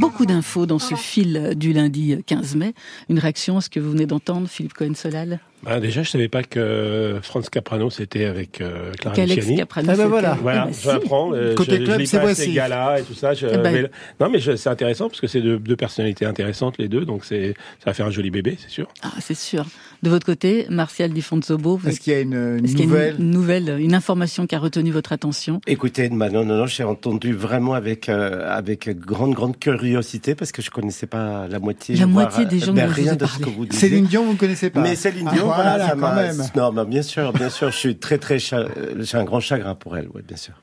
[0.00, 2.72] Beaucoup d'infos dans ce fil du lundi 15 mai.
[3.08, 5.40] Une réaction à ce que vous venez d'entendre, Philippe Cohen-Solal?
[5.62, 9.56] Bah, déjà, je savais pas que Franz Caprano c'était avec euh, Clara Qu'Alex Luciani.
[9.58, 10.38] Caprano, Ah ben c'était- voilà.
[10.40, 10.86] Voilà, je si.
[10.86, 11.34] l'apprends.
[11.34, 12.40] euh, Côté je, club, lis c'est pas voici.
[12.44, 13.34] ces gars-là et tout ça.
[13.34, 16.78] Je, ben- mais- non, mais je- c'est intéressant parce que c'est deux, deux personnalités intéressantes
[16.78, 17.48] les deux, donc c'est
[17.80, 18.88] ça va faire un joli bébé, c'est sûr.
[19.02, 19.66] Ah, c'est sûr.
[20.02, 22.80] De votre côté, Martial Di Fonzobo, vous- Est-ce qu'il y a une, une est-ce qu'il
[22.80, 25.60] y a une- nouvelle une nouvelle, une information qui a retenu votre attention?
[25.66, 30.62] Écoutez, non, non, non, j'ai entendu vraiment avec euh, avec grande grande curiosité parce que
[30.62, 31.96] je connaissais pas la moitié.
[31.96, 33.66] La voire, moitié des euh, gens ben, dont je vous rien de ce que vous
[33.66, 33.88] disiez.
[33.88, 36.42] Céline Dion, vous ne connaissez pas Mais Céline Ah, Dion, voilà, voilà, ça quand même.
[36.56, 39.40] Non, bah, bien sûr, bien sûr, je suis très très cha- euh, j'ai un grand
[39.40, 40.54] chagrin pour elle, ouais, bien sûr.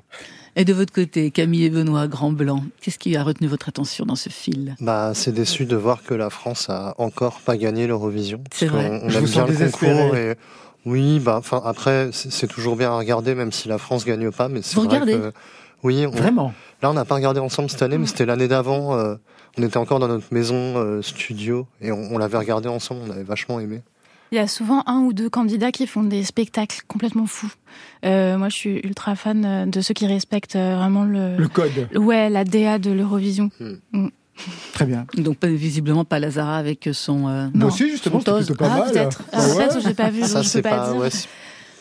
[0.59, 4.07] Et de votre côté, Camille et Benoît Grand Blanc, qu'est-ce qui a retenu votre attention
[4.07, 4.75] dans ce fil?
[4.81, 8.43] Bah, c'est déçu de voir que la France a encore pas gagné l'Eurovision.
[8.51, 8.99] C'est vrai.
[9.03, 10.35] On, Je aime bien le concours et
[10.87, 14.31] oui, bah, enfin après, c'est c'est toujours bien à regarder, même si la France gagne
[14.31, 14.49] pas.
[14.49, 15.11] Mais c'est Vous vrai regardez?
[15.13, 15.31] que
[15.83, 16.53] oui, on- Vraiment?
[16.81, 18.97] Là, on n'a pas regardé ensemble cette année, mais c'était l'année d'avant.
[18.97, 19.13] euh,
[19.59, 23.01] on était encore dans notre maison euh, studio et on, on l'avait regardé ensemble.
[23.07, 23.81] On avait vachement aimé.
[24.31, 27.51] Il y a souvent un ou deux candidats qui font des spectacles complètement fous.
[28.05, 31.47] Euh, moi, je suis ultra fan euh, de ceux qui respectent euh, vraiment le, Le
[31.47, 31.71] code.
[31.95, 33.49] ouais, la DA de l'Eurovision.
[33.93, 34.07] Mm.
[34.73, 35.05] Très bien.
[35.15, 37.27] Donc pas, visiblement pas Lazara avec son.
[37.27, 38.91] euh, Moi aussi, justement, son c'était plutôt pas Ah, mal.
[38.91, 39.23] peut-être.
[39.31, 39.55] Ah, Ouais.
[39.55, 41.01] peut-être, j'ai pas vu, Ça, c'est peux pas, pas, dire.
[41.01, 41.27] ouais, c'est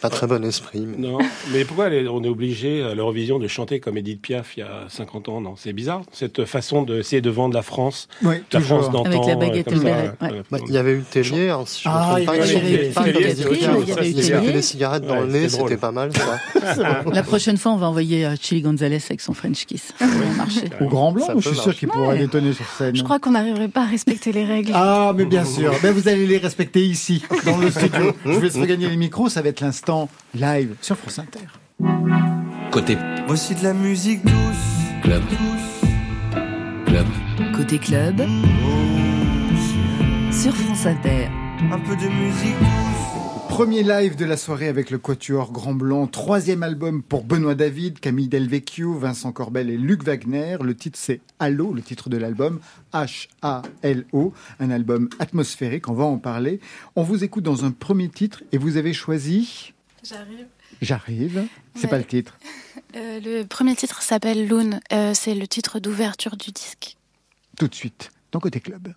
[0.01, 0.81] pas très bon esprit.
[0.87, 1.19] mais- Non,
[1.53, 4.85] mais pourquoi on est obligé à l'Eurovision de chanter comme Edith Piaf il y a
[4.89, 5.41] 50 ans?
[5.41, 8.81] Non, c'est bizarre cette façon d'essayer de vendre la France, Oui, la toujours.
[8.81, 9.11] France d'antan.
[9.11, 10.43] Avec la euh, baguette comme et le ça, béret, euh, ouais.
[10.51, 12.33] Bah, Il y avait eu Tellier, hein, si je Ah, me trompe il pas.
[12.33, 12.93] de il y avait eu
[14.47, 16.11] Tellier, cigarettes dans Ouais, le nez, c'était pas mal.
[16.15, 17.03] Ça.
[17.13, 19.95] La prochaine fois, on va envoyer euh, Chili Gonzalez avec son French Kiss.
[20.81, 22.95] Au Grand Blanc, je suis sûr qu'il pourrait détonner sur scène.
[22.97, 24.73] Je crois qu'on n'arriverait pas à respecter les règles.
[24.75, 25.73] Ah, mais bien sûr.
[25.83, 28.13] Ben, vous allez les respecter ici, dans le studio.
[28.25, 29.29] Je vous laisse regagner les micros.
[29.29, 29.86] Ça va être l'instant
[30.35, 31.47] live sur France Inter.
[32.73, 34.33] Côté Voici de la musique douce.
[35.03, 35.23] club.
[36.87, 37.07] Club.
[37.55, 38.23] Côté club,
[40.33, 41.29] sur France Inter.
[41.71, 43.49] Un peu de musique douce.
[43.49, 46.09] Premier live de la soirée avec le Quatuor Grand Blanc.
[46.09, 50.57] Troisième album pour Benoît David, Camille Delvecchio, Vincent Corbel et Luc Wagner.
[50.63, 52.59] Le titre c'est Halo, le titre de l'album.
[52.93, 54.33] H-A-L-O.
[54.61, 55.89] Un album atmosphérique.
[55.89, 56.61] On va en parler.
[56.97, 59.73] On vous écoute dans un premier titre et vous avez choisi.
[60.09, 60.47] J'arrive.
[60.83, 61.49] J'arrive.
[61.75, 61.89] C'est Ouais.
[61.91, 62.39] pas le titre.
[62.95, 64.81] Euh, le premier titre s'appelle Loon.
[64.93, 66.97] Euh, c'est le titre d'ouverture du disque.
[67.59, 68.95] Tout de suite, dans Côté Club.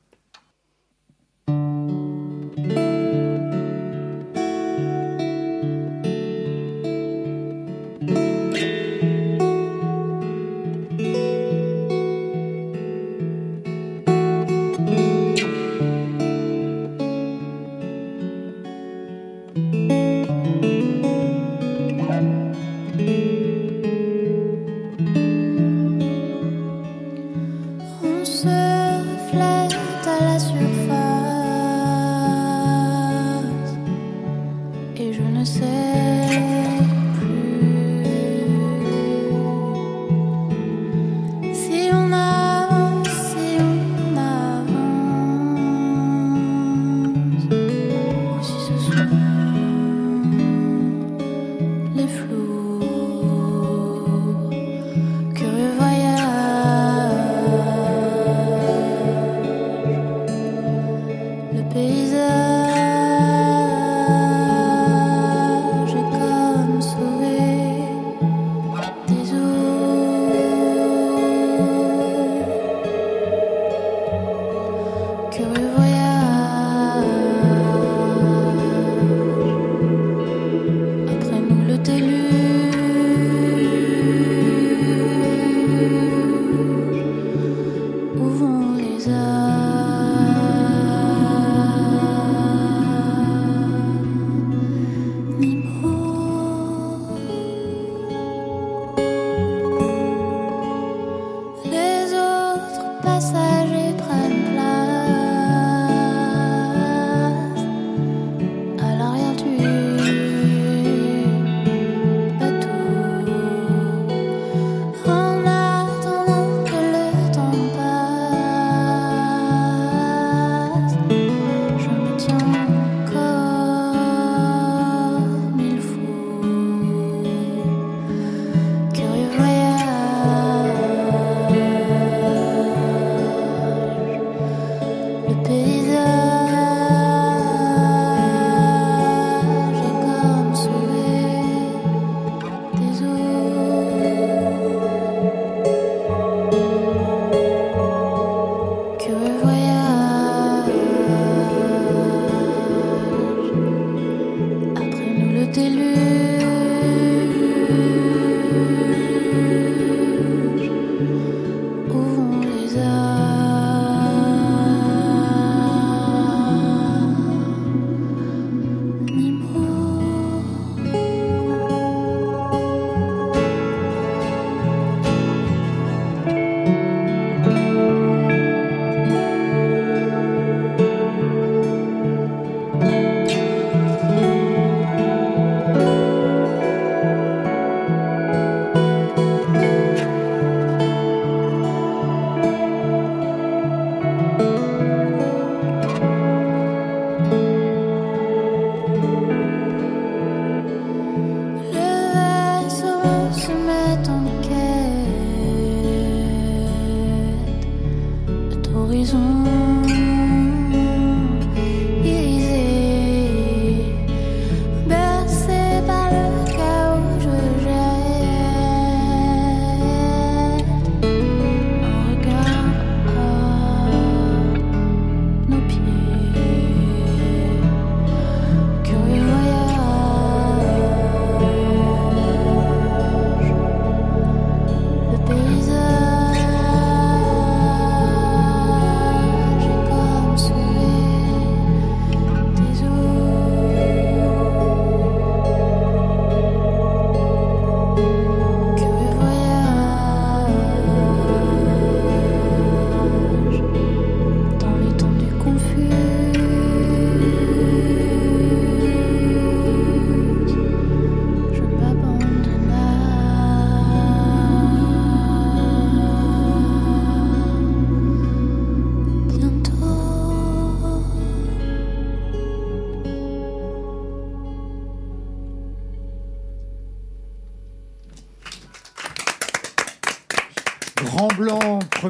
[61.76, 62.49] Le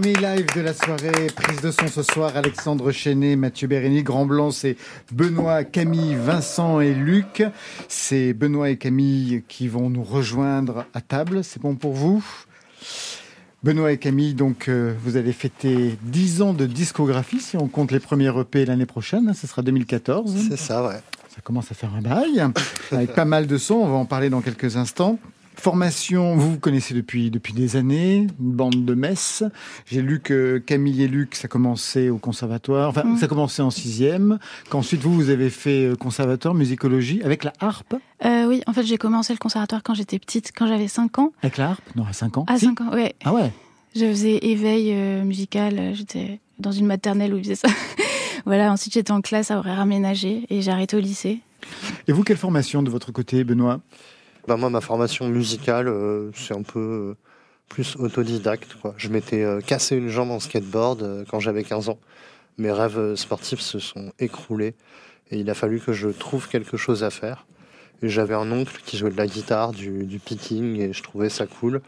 [0.01, 4.01] premier live de la soirée, prise de son ce soir, Alexandre Chenet, Mathieu Bérény.
[4.01, 4.77] Grand Blanc, c'est
[5.11, 7.43] Benoît, Camille, Vincent et Luc.
[7.89, 11.43] C'est Benoît et Camille qui vont nous rejoindre à table.
[11.43, 12.23] C'est bon pour vous?
[13.61, 17.91] Benoît et Camille, donc euh, vous allez fêter 10 ans de discographie si on compte
[17.91, 19.27] les premiers EP l'année prochaine.
[19.27, 20.33] hein, Ce sera 2014.
[20.49, 21.01] C'est ça, ouais.
[21.27, 22.41] Ça commence à faire un bail,
[22.93, 25.19] avec pas mal de sons, on va en parler dans quelques instants.
[25.59, 29.43] Formation, vous vous connaissez depuis, depuis des années, une bande de Metz.
[29.85, 33.17] J'ai lu que Camille et Luc, ça commençait au conservatoire, enfin, Mm.
[33.17, 34.39] ça commençait en sixième,
[34.69, 37.95] qu'ensuite vous, vous avez fait euh, conservatoire, musicologie, avec la harpe.
[38.23, 41.33] Euh, oui, en fait, j'ai commencé le conservatoire quand j'étais petite, quand j'avais 5 ans.
[41.43, 41.83] Avec la harpe?
[41.97, 42.45] Non, à 5 ans.
[42.47, 43.15] À Si 5 ans, ouais.
[43.25, 43.51] Ah ouais
[43.95, 47.67] Je faisais éveil euh, musical, j'étais dans une maternelle où ils faisaient ça.
[48.45, 51.39] voilà, ensuite j'étais en classe à horaire aménagé et j'ai arrêté au lycée.
[52.07, 53.81] Et vous, quelle formation de votre côté, Benoît?
[54.47, 57.17] Bah moi, ma formation musicale, euh, c'est un peu euh,
[57.67, 58.75] plus autodidacte.
[58.81, 58.93] Quoi.
[58.97, 61.99] Je m'étais euh, cassé une jambe en skateboard quand j'avais 15 ans.
[62.57, 64.75] Mes rêves sportifs se sont écroulés
[65.31, 67.45] et il a fallu que je trouve quelque chose à faire.
[68.01, 71.29] Et j'avais un oncle qui jouait de la guitare, du, du picking et je trouvais
[71.29, 71.81] ça cool.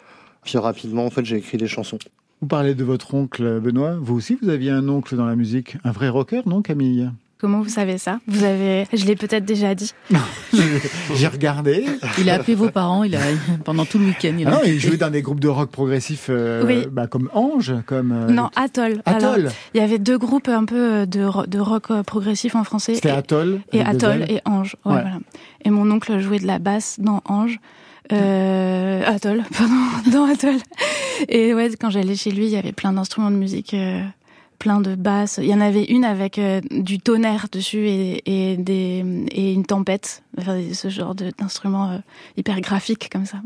[0.44, 2.00] Puis rapidement, en fait, j'ai écrit des chansons.
[2.42, 3.96] Vous parlez de votre oncle Benoît.
[4.00, 5.78] Vous aussi, vous aviez un oncle dans la musique.
[5.84, 7.10] Un vrai rocker, non, Camille?
[7.42, 8.20] Comment vous savez ça?
[8.28, 9.92] Vous avez, je l'ai peut-être déjà dit.
[11.16, 11.86] J'ai regardé.
[12.20, 13.20] Il a appelé vos parents, il a,
[13.66, 14.36] pendant tout le week-end.
[14.38, 16.86] Il Ah a non, il jouait dans des groupes de rock progressif euh, Oui.
[16.92, 18.12] bah, comme Ange, comme...
[18.12, 19.02] euh, non, Atoll.
[19.06, 19.24] Atoll.
[19.40, 22.64] Alors, il y avait deux groupes un peu de, ro- de rock euh, progressif en
[22.64, 22.94] français.
[22.96, 23.62] C'était Atoll.
[23.74, 24.76] Et Atoll et Ange.
[24.86, 25.02] Ouais, Ouais.
[25.02, 25.18] voilà.
[25.66, 27.60] Et mon oncle jouait de la basse dans Ange.
[28.12, 29.74] Euh, Atoll, pardon,
[30.12, 30.58] dans Atoll.
[31.30, 34.02] Et ouais, quand j'allais chez lui, il y avait plein d'instruments de musique, euh,
[34.62, 35.40] plein de basses.
[35.42, 39.66] Il y en avait une avec euh, du tonnerre dessus et, et, des, et une
[39.66, 40.22] tempête.
[40.38, 41.98] Enfin, ce genre de- d'instruments euh,
[42.38, 43.42] hyper graphiques comme ça.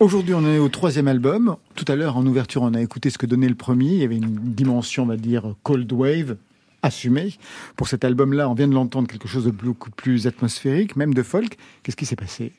[0.00, 1.54] Aujourd'hui, on est au troisième album.
[1.76, 3.90] Tout à l'heure, en ouverture, on a écouté ce que donnait le premier.
[3.92, 6.36] Il y avait une dimension, on va dire, cold wave
[6.82, 7.34] assumée.
[7.76, 11.22] Pour cet album-là, on vient de l'entendre quelque chose de beaucoup plus atmosphérique, même de
[11.22, 11.56] folk.
[11.84, 12.52] Qu'est-ce qui s'est passé?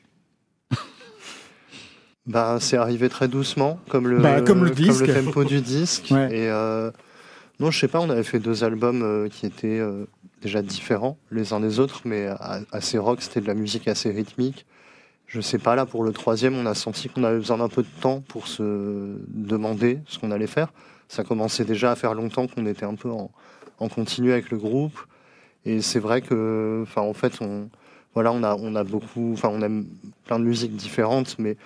[2.26, 5.04] Bah, c'est arrivé très doucement, comme le, Bah, comme le disque.
[5.12, 6.08] tempo du disque.
[6.10, 6.28] Ouais.
[6.34, 6.90] Et euh,
[7.60, 10.06] non, je sais pas, on avait fait deux albums euh, qui étaient euh,
[10.42, 14.10] déjà différents les uns des autres, mais a- assez rock, c'était de la musique assez
[14.10, 14.66] rythmique.
[15.26, 17.82] Je sais pas, là, pour le troisième, on a senti qu'on avait besoin d'un peu
[17.82, 20.72] de temps pour se demander ce qu'on allait faire.
[21.08, 23.30] Ça commençait déjà à faire longtemps qu'on était un peu en,
[23.78, 24.98] en continu avec le groupe.
[25.64, 27.68] Et c'est vrai que, enfin, en fait, on,
[28.14, 29.86] voilà, on a, on a beaucoup, enfin, on aime
[30.26, 31.56] plein de musiques différentes, mais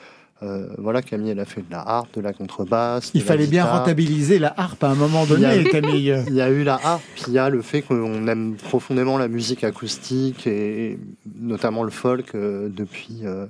[0.42, 3.10] euh, voilà, Camille, elle a fait de la harpe, de la contrebasse.
[3.14, 6.14] Il fallait bien rentabiliser la harpe à un moment Il a- donné, Camille.
[6.28, 9.18] Il y a eu la harpe, puis il y a le fait qu'on aime profondément
[9.18, 10.98] la musique acoustique et
[11.40, 13.46] notamment le folk euh, depuis, euh,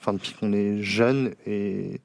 [0.00, 2.00] enfin depuis qu'on est jeune et,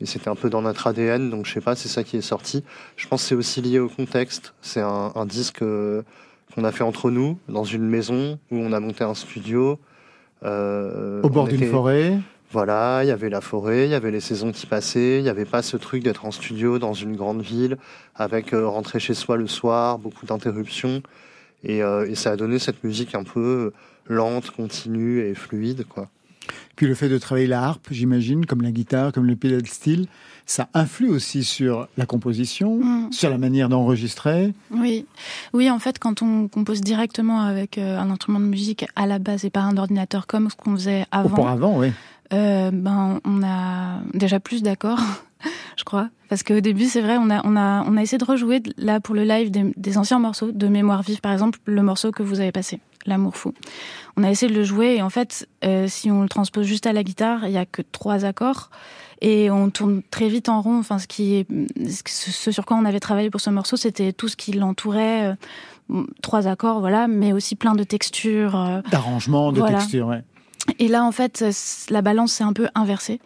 [0.00, 2.22] et c'était un peu dans notre ADN, donc je sais pas, c'est ça qui est
[2.22, 2.64] sorti.
[2.96, 4.54] Je pense que c'est aussi lié au contexte.
[4.62, 8.80] C'est un, un disque qu'on a fait entre nous dans une maison où on a
[8.80, 9.78] monté un studio
[10.42, 12.18] Au bord d'une forêt.
[12.50, 15.28] Voilà, il y avait la forêt, il y avait les saisons qui passaient, il n'y
[15.28, 17.76] avait pas ce truc d'être en studio dans une grande ville
[18.14, 21.02] avec euh, rentrer chez soi le soir, beaucoup d'interruptions.
[21.64, 23.72] Et, euh, et ça a donné cette musique un peu
[24.06, 25.84] lente, continue et fluide.
[25.88, 26.08] quoi.
[26.76, 30.06] Puis le fait de travailler la harpe, j'imagine, comme la guitare, comme le pedal steel,
[30.46, 33.12] ça influe aussi sur la composition, Mm.
[33.12, 34.54] sur la manière d'enregistrer.
[34.70, 35.04] Oui,
[35.52, 35.70] oui.
[35.70, 39.44] En fait, quand on compose directement avec euh, un instrument de musique à la base
[39.44, 41.92] et pas un ordinateur comme ce qu'on faisait avant, Auparavant, oui.
[42.32, 45.00] Euh, ben on a déjà plus d'accords
[45.76, 46.08] je crois.
[46.28, 48.98] Parce qu'au début, c'est vrai, on a, on, a, on a essayé de rejouer là
[49.00, 52.22] pour le live des, des anciens morceaux de Mémoire vive, par exemple, le morceau que
[52.24, 53.54] vous avez passé, L'amour fou.
[54.16, 56.86] On a essayé de le jouer et en fait, euh, si on le transpose juste
[56.86, 58.68] à la guitare, il y a que trois accords
[59.22, 60.78] et on tourne très vite en rond.
[60.80, 61.46] Enfin, ce qui est,
[62.06, 65.34] ce sur quoi on avait travaillé pour ce morceau, c'était tout ce qui l'entourait.
[65.92, 68.56] euh, trois accords, voilà, mais aussi plein de textures.
[68.60, 69.78] euh, D'arrangement, de Voilà.
[69.78, 70.22] texture, ouais.
[70.78, 71.52] Et là, en fait, euh,
[71.90, 73.20] la balance s'est un peu inversée.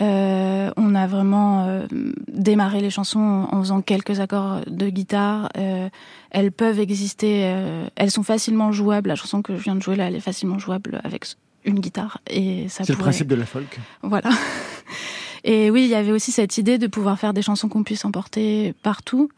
[0.00, 1.86] Euh, on a vraiment euh,
[2.28, 5.48] démarré les chansons en faisant quelques accords de guitare.
[5.56, 5.88] Euh,
[6.30, 9.08] elles peuvent exister, euh, elles sont facilement jouables.
[9.08, 11.24] La chanson que je viens de jouer là, elle est facilement jouable avec
[11.64, 12.20] une guitare.
[12.28, 13.78] Et ça C'est le principe de la folk.
[14.02, 14.30] Voilà.
[15.44, 18.04] Et oui, il y avait aussi cette idée de pouvoir faire des chansons qu'on puisse
[18.04, 19.30] emporter partout.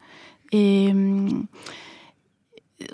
[0.51, 1.45] Et hum,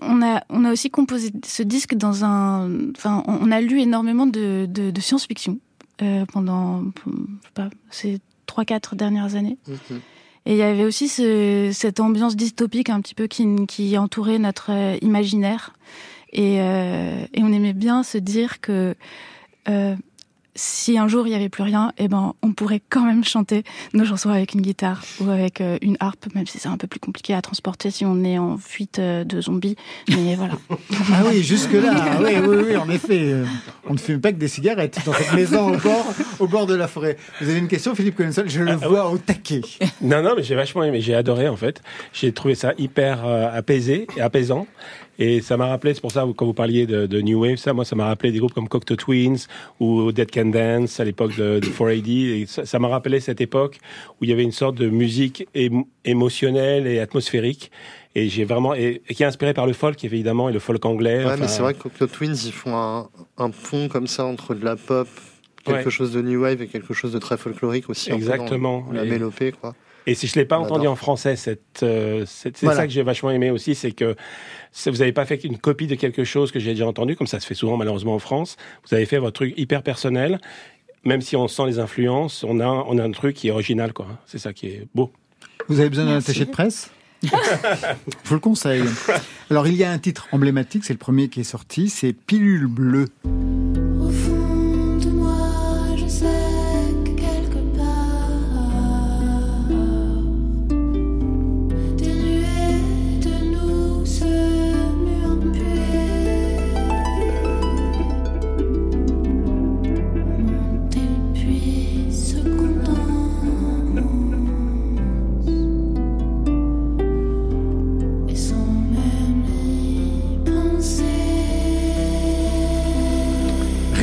[0.02, 2.70] on a, on a aussi composé ce disque dans un.
[2.96, 5.60] Enfin, on a lu énormément de, de, de science-fiction
[6.02, 9.58] euh, pendant, je sais pas, ces trois, quatre dernières années.
[10.46, 14.40] Et il y avait aussi ce- cette ambiance dystopique un petit peu qui, qui entourait
[14.40, 15.74] notre euh, imaginaire.
[16.32, 18.96] Et, euh, et on aimait bien se dire que
[20.58, 23.64] si un jour il n'y avait plus rien, eh ben, on pourrait quand même chanter
[23.93, 26.88] nos chansons avec une guitare ou avec euh, une harpe, même si c'est un peu
[26.88, 29.76] plus compliqué à transporter si on est en fuite euh, de zombies.
[30.10, 30.55] Mais voilà.
[31.14, 33.32] Ah oui, jusque-là, ah oui, oui, oui, en effet.
[33.32, 33.45] euh,
[33.88, 36.05] On ne fume pas que des cigarettes dans cette maison au bord,
[36.39, 37.18] au bord de la forêt.
[37.39, 38.43] Vous avez une question, Philippe Collinson?
[38.47, 39.62] Je le vois au taquet.
[40.01, 41.82] Non, non, mais j'ai vachement aimé, j'ai adoré en fait.
[42.14, 44.68] J'ai trouvé ça hyper euh, apaisé et apaisant.
[45.20, 47.74] Et ça m'a rappelé, c'est pour ça, quand vous parliez de, de New Wave, ça,
[47.74, 49.38] moi, ça m'a rappelé des groupes comme Cocteau Twins
[49.80, 52.09] ou Dead Can Dance à l'époque de, de 4AD.
[52.09, 53.80] Et ça m'a rappelé cette époque
[54.20, 57.72] où il y avait une sorte de musique émo- émotionnelle et atmosphérique.
[58.15, 60.84] Et j'ai vraiment, et, et qui est inspiré par le folk, évidemment, et le folk
[60.86, 61.20] anglais.
[61.20, 64.26] Ouais, Enfin, mais c'est vrai que Cocteau Twins, ils font un, un pont comme ça
[64.26, 65.07] entre de la pop,
[65.63, 65.91] quelque Ouais.
[65.91, 68.11] chose de new wave et quelque chose de très folklorique aussi.
[68.11, 68.86] un peu dans Exactement.
[68.91, 69.76] La mélopée, quoi.
[70.10, 72.82] Et si je l'ai pas entendu en français, cette, euh, cette- c'est Voilà.
[72.82, 74.16] ça que j'ai vachement aimé aussi, c'est que
[74.86, 77.39] vous n'avez pas fait une copie de quelque chose que j'ai déjà entendu, comme ça
[77.41, 78.55] se fait souvent malheureusement en France.
[78.88, 80.39] Vous avez fait votre truc hyper personnel,
[81.03, 83.91] même si on sent les influences, on a, on a un truc qui est original,
[83.91, 84.08] quoi.
[84.26, 85.12] C'est ça qui est beau.
[85.68, 86.89] Vous avez besoin d'un attaché de presse?
[87.24, 87.30] Je
[88.26, 88.84] vous le conseille.
[89.49, 92.68] Alors, il y a un titre emblématique, c'est le premier qui est sorti, c'est Pilule
[92.68, 93.08] bleue.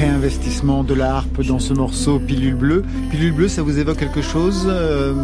[0.09, 2.85] Réinvestissement de la harpe dans ce morceau Pilule bleue.
[3.11, 5.15] Pilule bleue, ça vous évoque quelque chose euh,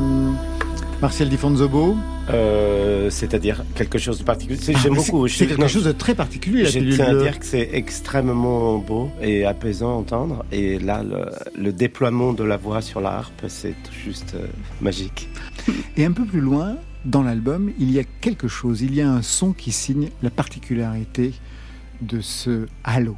[1.03, 1.97] Martial Di Fonzobo?
[2.31, 4.59] Euh, C'est-à-dire quelque chose de particulier.
[4.75, 5.29] Ah, J'aime beaucoup.
[5.29, 7.45] c'est- Je- quelque non, chose de très particulier, la Je pilule tiens à dire que
[7.45, 10.47] c'est extrêmement beau et apaisant à entendre.
[10.51, 11.27] Et là, le,
[11.63, 14.47] le déploiement de la voix sur la harpe, c'est tout juste euh,
[14.81, 15.29] magique.
[15.99, 19.11] Et un peu plus loin, dans l'album, il y a quelque chose, il y a
[19.11, 21.33] un son qui signe la particularité
[22.01, 23.15] de ce halo.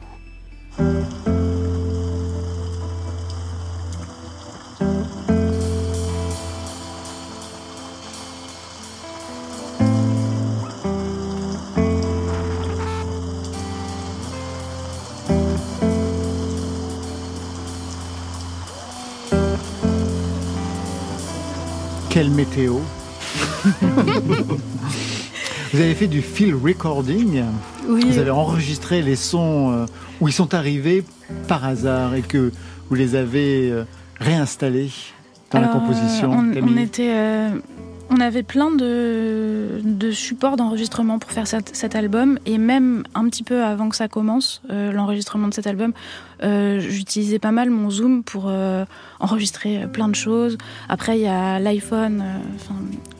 [22.22, 22.74] Quelle météo
[25.72, 27.42] Vous avez fait du field recording.
[27.88, 28.04] Oui.
[28.06, 29.86] Vous avez enregistré les sons euh,
[30.20, 31.02] où ils sont arrivés
[31.48, 32.52] par hasard et que
[32.88, 33.82] vous les avez euh,
[34.20, 34.92] réinstallés
[35.50, 36.32] dans la composition.
[36.32, 37.58] euh, on, était, euh,
[38.12, 43.64] on avait plein de, supports d'enregistrement pour faire cet, album et même un petit peu
[43.64, 45.92] avant que ça commence, euh, l'enregistrement de cet album,
[46.42, 48.84] euh, j'utilisais pas mal mon Zoom pour euh,
[49.20, 50.58] enregistrer plein de choses.
[50.88, 52.22] Après, il y a l'iPhone,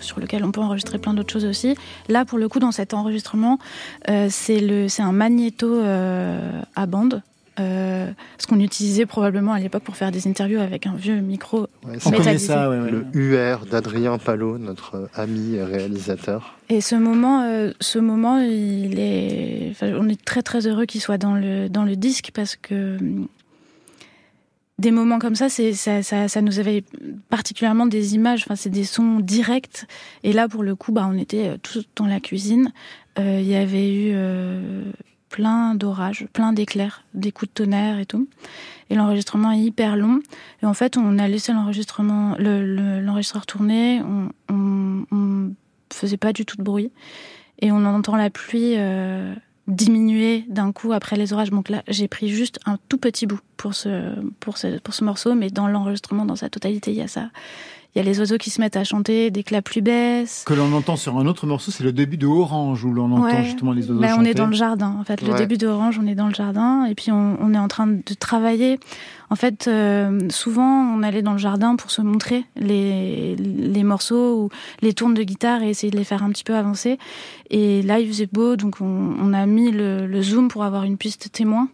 [0.01, 1.75] sur lequel on peut enregistrer plein d'autres choses aussi.
[2.09, 3.59] Là, pour le coup, dans cet enregistrement,
[4.29, 5.81] c'est un magnéto
[6.75, 7.23] à bande.
[7.61, 11.67] Euh, ce qu'on utilisait probablement à l'époque pour faire des interviews avec un vieux micro
[11.87, 12.55] Ouais, métallisé.
[12.55, 16.59] Le UR d'Adrien Palot, notre ami et réalisateur.
[16.71, 21.03] Et ce moment, euh, ce moment, il est, enfin, on est très très heureux qu'il
[21.03, 22.97] soit dans le dans le disque parce que
[24.79, 26.85] des moments comme ça, c'est ça, ça, ça nous avait
[27.29, 28.43] particulièrement des images.
[28.45, 29.85] Enfin, c'est des sons directs.
[30.25, 32.73] Et là, pour le coup, bah, on était euh, tous dans la cuisine.
[33.19, 34.83] Euh, Il y avait eu euh,
[35.33, 38.29] plein d'orages, plein d'éclairs, des coups de tonnerre et tout.
[38.91, 40.21] Et l'enregistrement est hyper long.
[40.63, 44.03] Et en fait, on a laissé l'enregistrement, le- le- l'enregistreur tourner.
[44.03, 45.55] On, on, on
[45.93, 46.91] faisait pas du tout de bruit.
[47.61, 49.35] Et on entend la pluie euh,
[49.67, 51.51] diminuer d'un coup après les orages.
[51.51, 55.03] Donc là, j'ai pris juste un tout petit bout pour ce, pour ce, pour ce
[55.05, 55.35] morceau.
[55.35, 57.31] Mais dans l'enregistrement, dans sa totalité, il y a ça.
[57.95, 60.45] Il y a les oiseaux qui se mettent à chanter dès que la pluie baisse.
[60.47, 63.25] Que l'on entend sur un autre morceau, c'est le début de Orange, où l'on entend
[63.25, 63.45] Ouais.
[63.45, 64.31] justement les oiseaux Ben, on chanter.
[64.31, 64.97] est dans le jardin.
[64.99, 65.39] En fait, le Ouais.
[65.39, 68.15] début d'Orange, on est dans le jardin et puis on, on est en train de
[68.19, 68.81] travailler.
[69.33, 73.35] En fait, euh, souvent, on allait dans le jardin pour se montrer les,
[73.83, 74.49] morceaux ou
[74.83, 76.99] les tournes de guitare et essayer de les faire un petit peu avancer.
[77.49, 81.33] Et là, il faisait beau, donc on, a mis le, zoom pour avoir une piste
[81.33, 81.71] témoin.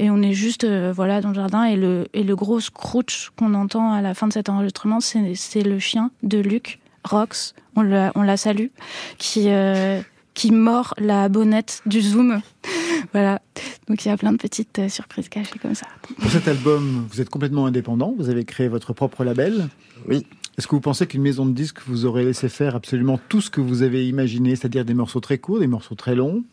[0.00, 3.30] Et on est juste euh, voilà dans le jardin et le, et le gros scrooch
[3.38, 7.82] qu'on entend à la fin de cet enregistrement, c'est le chien de Luc, Rox, on
[7.82, 8.70] la, on salue,
[9.16, 10.00] qui, euh,
[10.36, 12.40] qui mord la bonnette du zoom.
[13.12, 13.40] voilà.
[13.88, 15.86] Donc il y a plein de petites euh, surprises cachées comme ça.
[16.20, 19.68] Pour cet album, vous êtes complètement indépendant, vous avez créé votre propre label.
[20.08, 20.26] Oui.
[20.58, 23.50] Est-ce que vous pensez qu'une maison de disques vous aurait laissé faire absolument tout ce
[23.50, 26.44] que vous avez imaginé, c'est-à-dire des morceaux très courts, des morceaux très longs?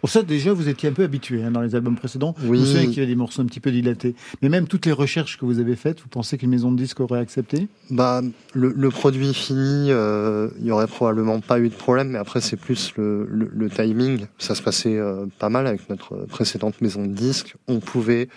[0.00, 2.34] Pour ça, déjà, vous étiez un peu habitué hein, dans les albums précédents.
[2.44, 2.58] Oui.
[2.58, 4.14] Vous savez qu'il y avait des morceaux un petit peu dilatés.
[4.42, 7.00] Mais même toutes les recherches que vous avez faites, vous pensez qu'une maison de disques
[7.00, 7.68] aurait accepté?
[7.90, 8.22] Bah,
[8.54, 12.40] le, le produit fini, euh, il y aurait probablement pas eu de problème, mais après
[12.40, 14.26] c'est plus le, le- le timing.
[14.38, 17.56] Ça se passait euh, pas mal avec notre précédente maison de disques.
[17.68, 18.28] On pouvait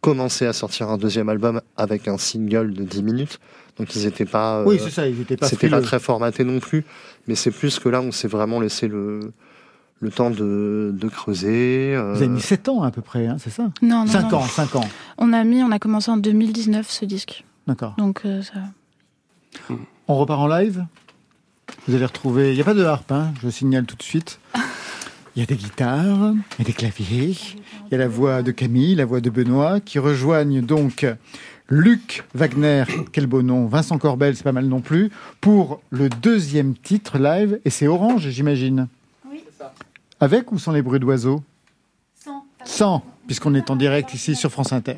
[0.00, 3.38] commencer à sortir un deuxième album avec un single de 10 minutes.
[3.78, 4.60] Donc ils étaient pas.
[4.60, 6.84] euh, Oui, c'est ça, ils étaient pas C'était pas très formaté non plus,
[7.26, 9.32] mais c'est plus que là on s'est vraiment laissé le
[10.00, 11.94] le temps de, de creuser.
[11.94, 13.70] euh, Vous avez mis 7 ans à peu près, hein, c'est ça?
[13.82, 14.38] Non, non, 5 non.
[14.38, 14.88] ans, 5 ans.
[15.18, 17.44] On a mis, on a commencé en 2019 ce disque.
[17.66, 17.94] D'accord.
[17.96, 19.74] Donc euh, ça.
[20.08, 20.84] On repart en live?
[21.88, 22.50] Vous allez retrouver.
[22.50, 24.38] Il n'y a pas de harpe, hein, je signale tout de suite.
[25.36, 27.30] Il y a des guitares, il y a des claviers,
[27.86, 31.04] il y a la voix de Camille, la voix de Benoît, qui rejoignent donc
[31.68, 36.74] Luc Wagner, quel beau nom, Vincent Corbel, c'est pas mal non plus, pour le deuxième
[36.76, 38.86] titre live, et c'est Orange, j'imagine.
[40.20, 41.42] Avec ou sans les bruits d'oiseaux
[42.14, 42.44] Sans.
[42.64, 44.96] Sans, puisqu'on est en direct ici sur France Inter.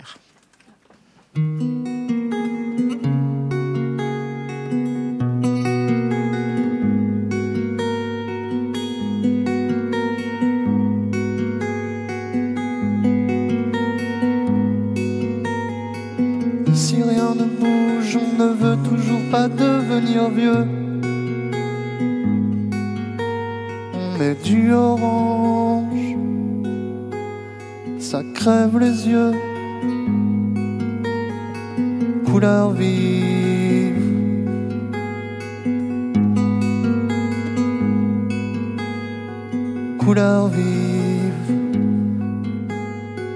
[16.75, 20.86] Si rien ne bouge, on ne veut toujours pas devenir vieux.
[24.19, 26.17] Met du orange,
[27.99, 29.33] ça crève les yeux.
[32.25, 33.95] Couleur vive.
[39.99, 41.33] Couleur vive.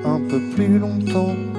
[0.06, 1.49] Un peu plus longtemps.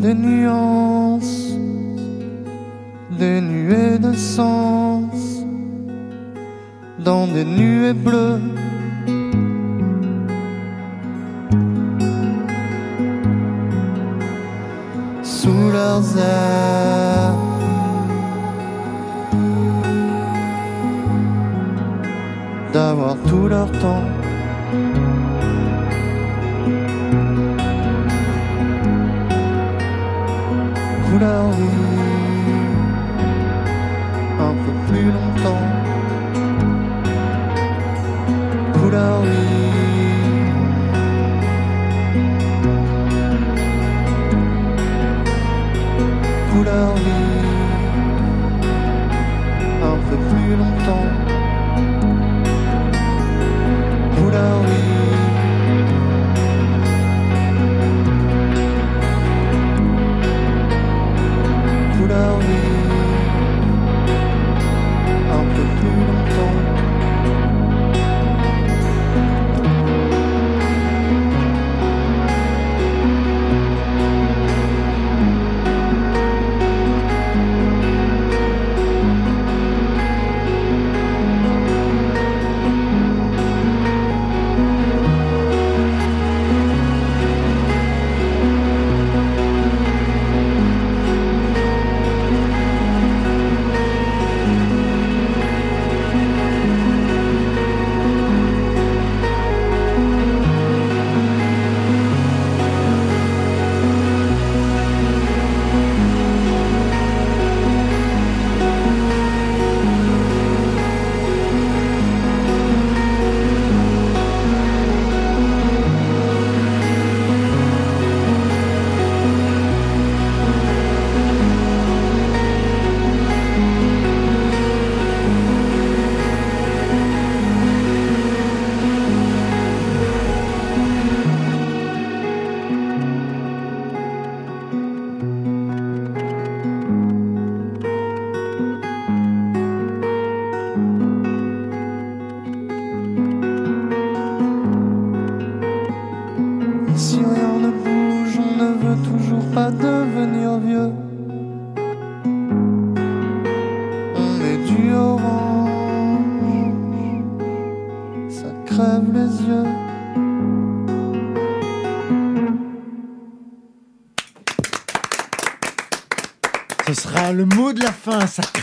[0.00, 1.52] Des nuances,
[3.18, 5.44] des nuées de sens,
[6.98, 8.40] dans des nuées bleues.
[15.22, 16.75] Sous leurs airs.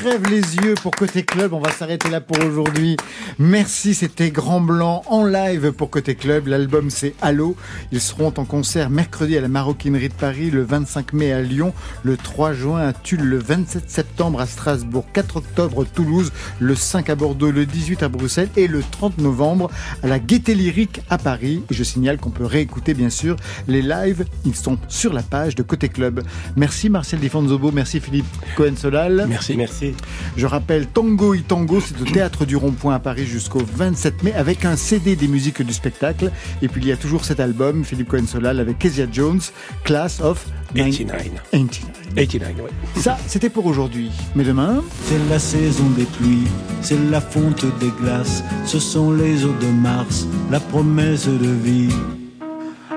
[0.04, 1.54] Crève les yeux pour Côté Club.
[1.54, 2.98] On va s'arrêter là pour aujourd'hui.
[3.40, 3.94] Merci.
[3.94, 6.48] C'était Grand Blanc en live pour Côté Club.
[6.48, 7.56] L'album c'est Allo.
[7.92, 11.74] Ils seront en concert mercredi à la Maroquinerie de Paris, le 25 mai à Lyon,
[12.04, 17.10] le 3 juin à Tulle, le 27 septembre à Strasbourg, 4 octobre Toulouse, le 5
[17.10, 19.70] à Bordeaux, le 18 à Bruxelles et le 30 novembre
[20.04, 21.64] à la Gaieté Lyrique à Paris.
[21.70, 23.36] Et je signale qu'on peut réécouter bien sûr
[23.68, 24.26] les lives.
[24.46, 26.22] Ils sont sur la page de Côté Club.
[26.56, 27.72] Merci Marcel Di Fonzobo.
[27.72, 28.26] Merci Philippe
[28.56, 29.26] Cohen-Solal.
[29.28, 29.56] Merci.
[29.56, 29.94] Merci.
[30.38, 34.34] Je rappelle Tango i Tango, c'est au Théâtre du Rond-Point à Paris jusqu'au 27 mai
[34.34, 36.32] avec un CD des musiques du spectacle.
[36.62, 39.42] Et puis il y a toujours cet album, Philippe Cohen-Solal avec Kezia Jones,
[39.84, 40.46] Class of
[40.76, 41.24] 89.
[41.52, 42.16] 89.
[42.16, 43.02] 89, ouais.
[43.02, 44.12] Ça, c'était pour aujourd'hui.
[44.36, 46.48] Mais demain, C'est la saison des pluies,
[46.82, 51.90] c'est la fonte des glaces, ce sont les eaux de Mars, la promesse de vie.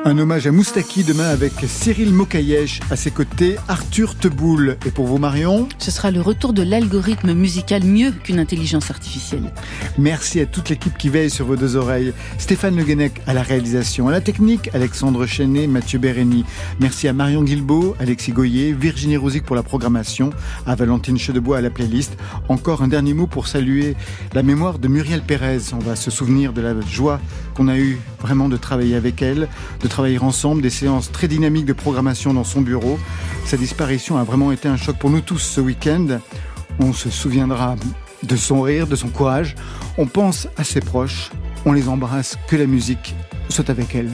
[0.07, 4.77] Un hommage à Moustaki demain avec Cyril Mokayesh à ses côtés, Arthur Teboul.
[4.87, 9.53] Et pour vous Marion, Ce sera le retour de l'algorithme musical mieux qu'une intelligence artificielle.
[9.99, 12.13] merci à toute l'équipe qui veille sur vos deux oreilles.
[12.39, 16.45] Stéphane Le Guenec à la réalisation, à la technique, Alexandre Chenet, Mathieu Bérény.
[16.79, 20.31] Merci à Marion Guilbeault, Alexis Goyer, Virginie Rouzic pour la programmation,
[20.67, 22.17] à Valentine Chedebois à la playlist.
[22.49, 23.97] Encore un dernier mot pour saluer
[24.35, 25.59] la mémoire de Muriel Pérez.
[25.73, 27.21] On va se souvenir de la joie
[27.57, 29.49] qu'on a eue vraiment de travailler avec elle,
[29.81, 32.99] de travailler ensemble, des séances très dynamiques de programmation dans son bureau.
[33.47, 36.21] Sa disparition a vraiment été un choc pour nous tous ce week-end.
[36.79, 37.77] On se souviendra
[38.23, 39.55] de son rire, de son courage.
[39.97, 41.31] On pense à ses proches.
[41.65, 42.37] On les embrasse.
[42.49, 43.15] Que la musique
[43.49, 44.11] soit avec elle.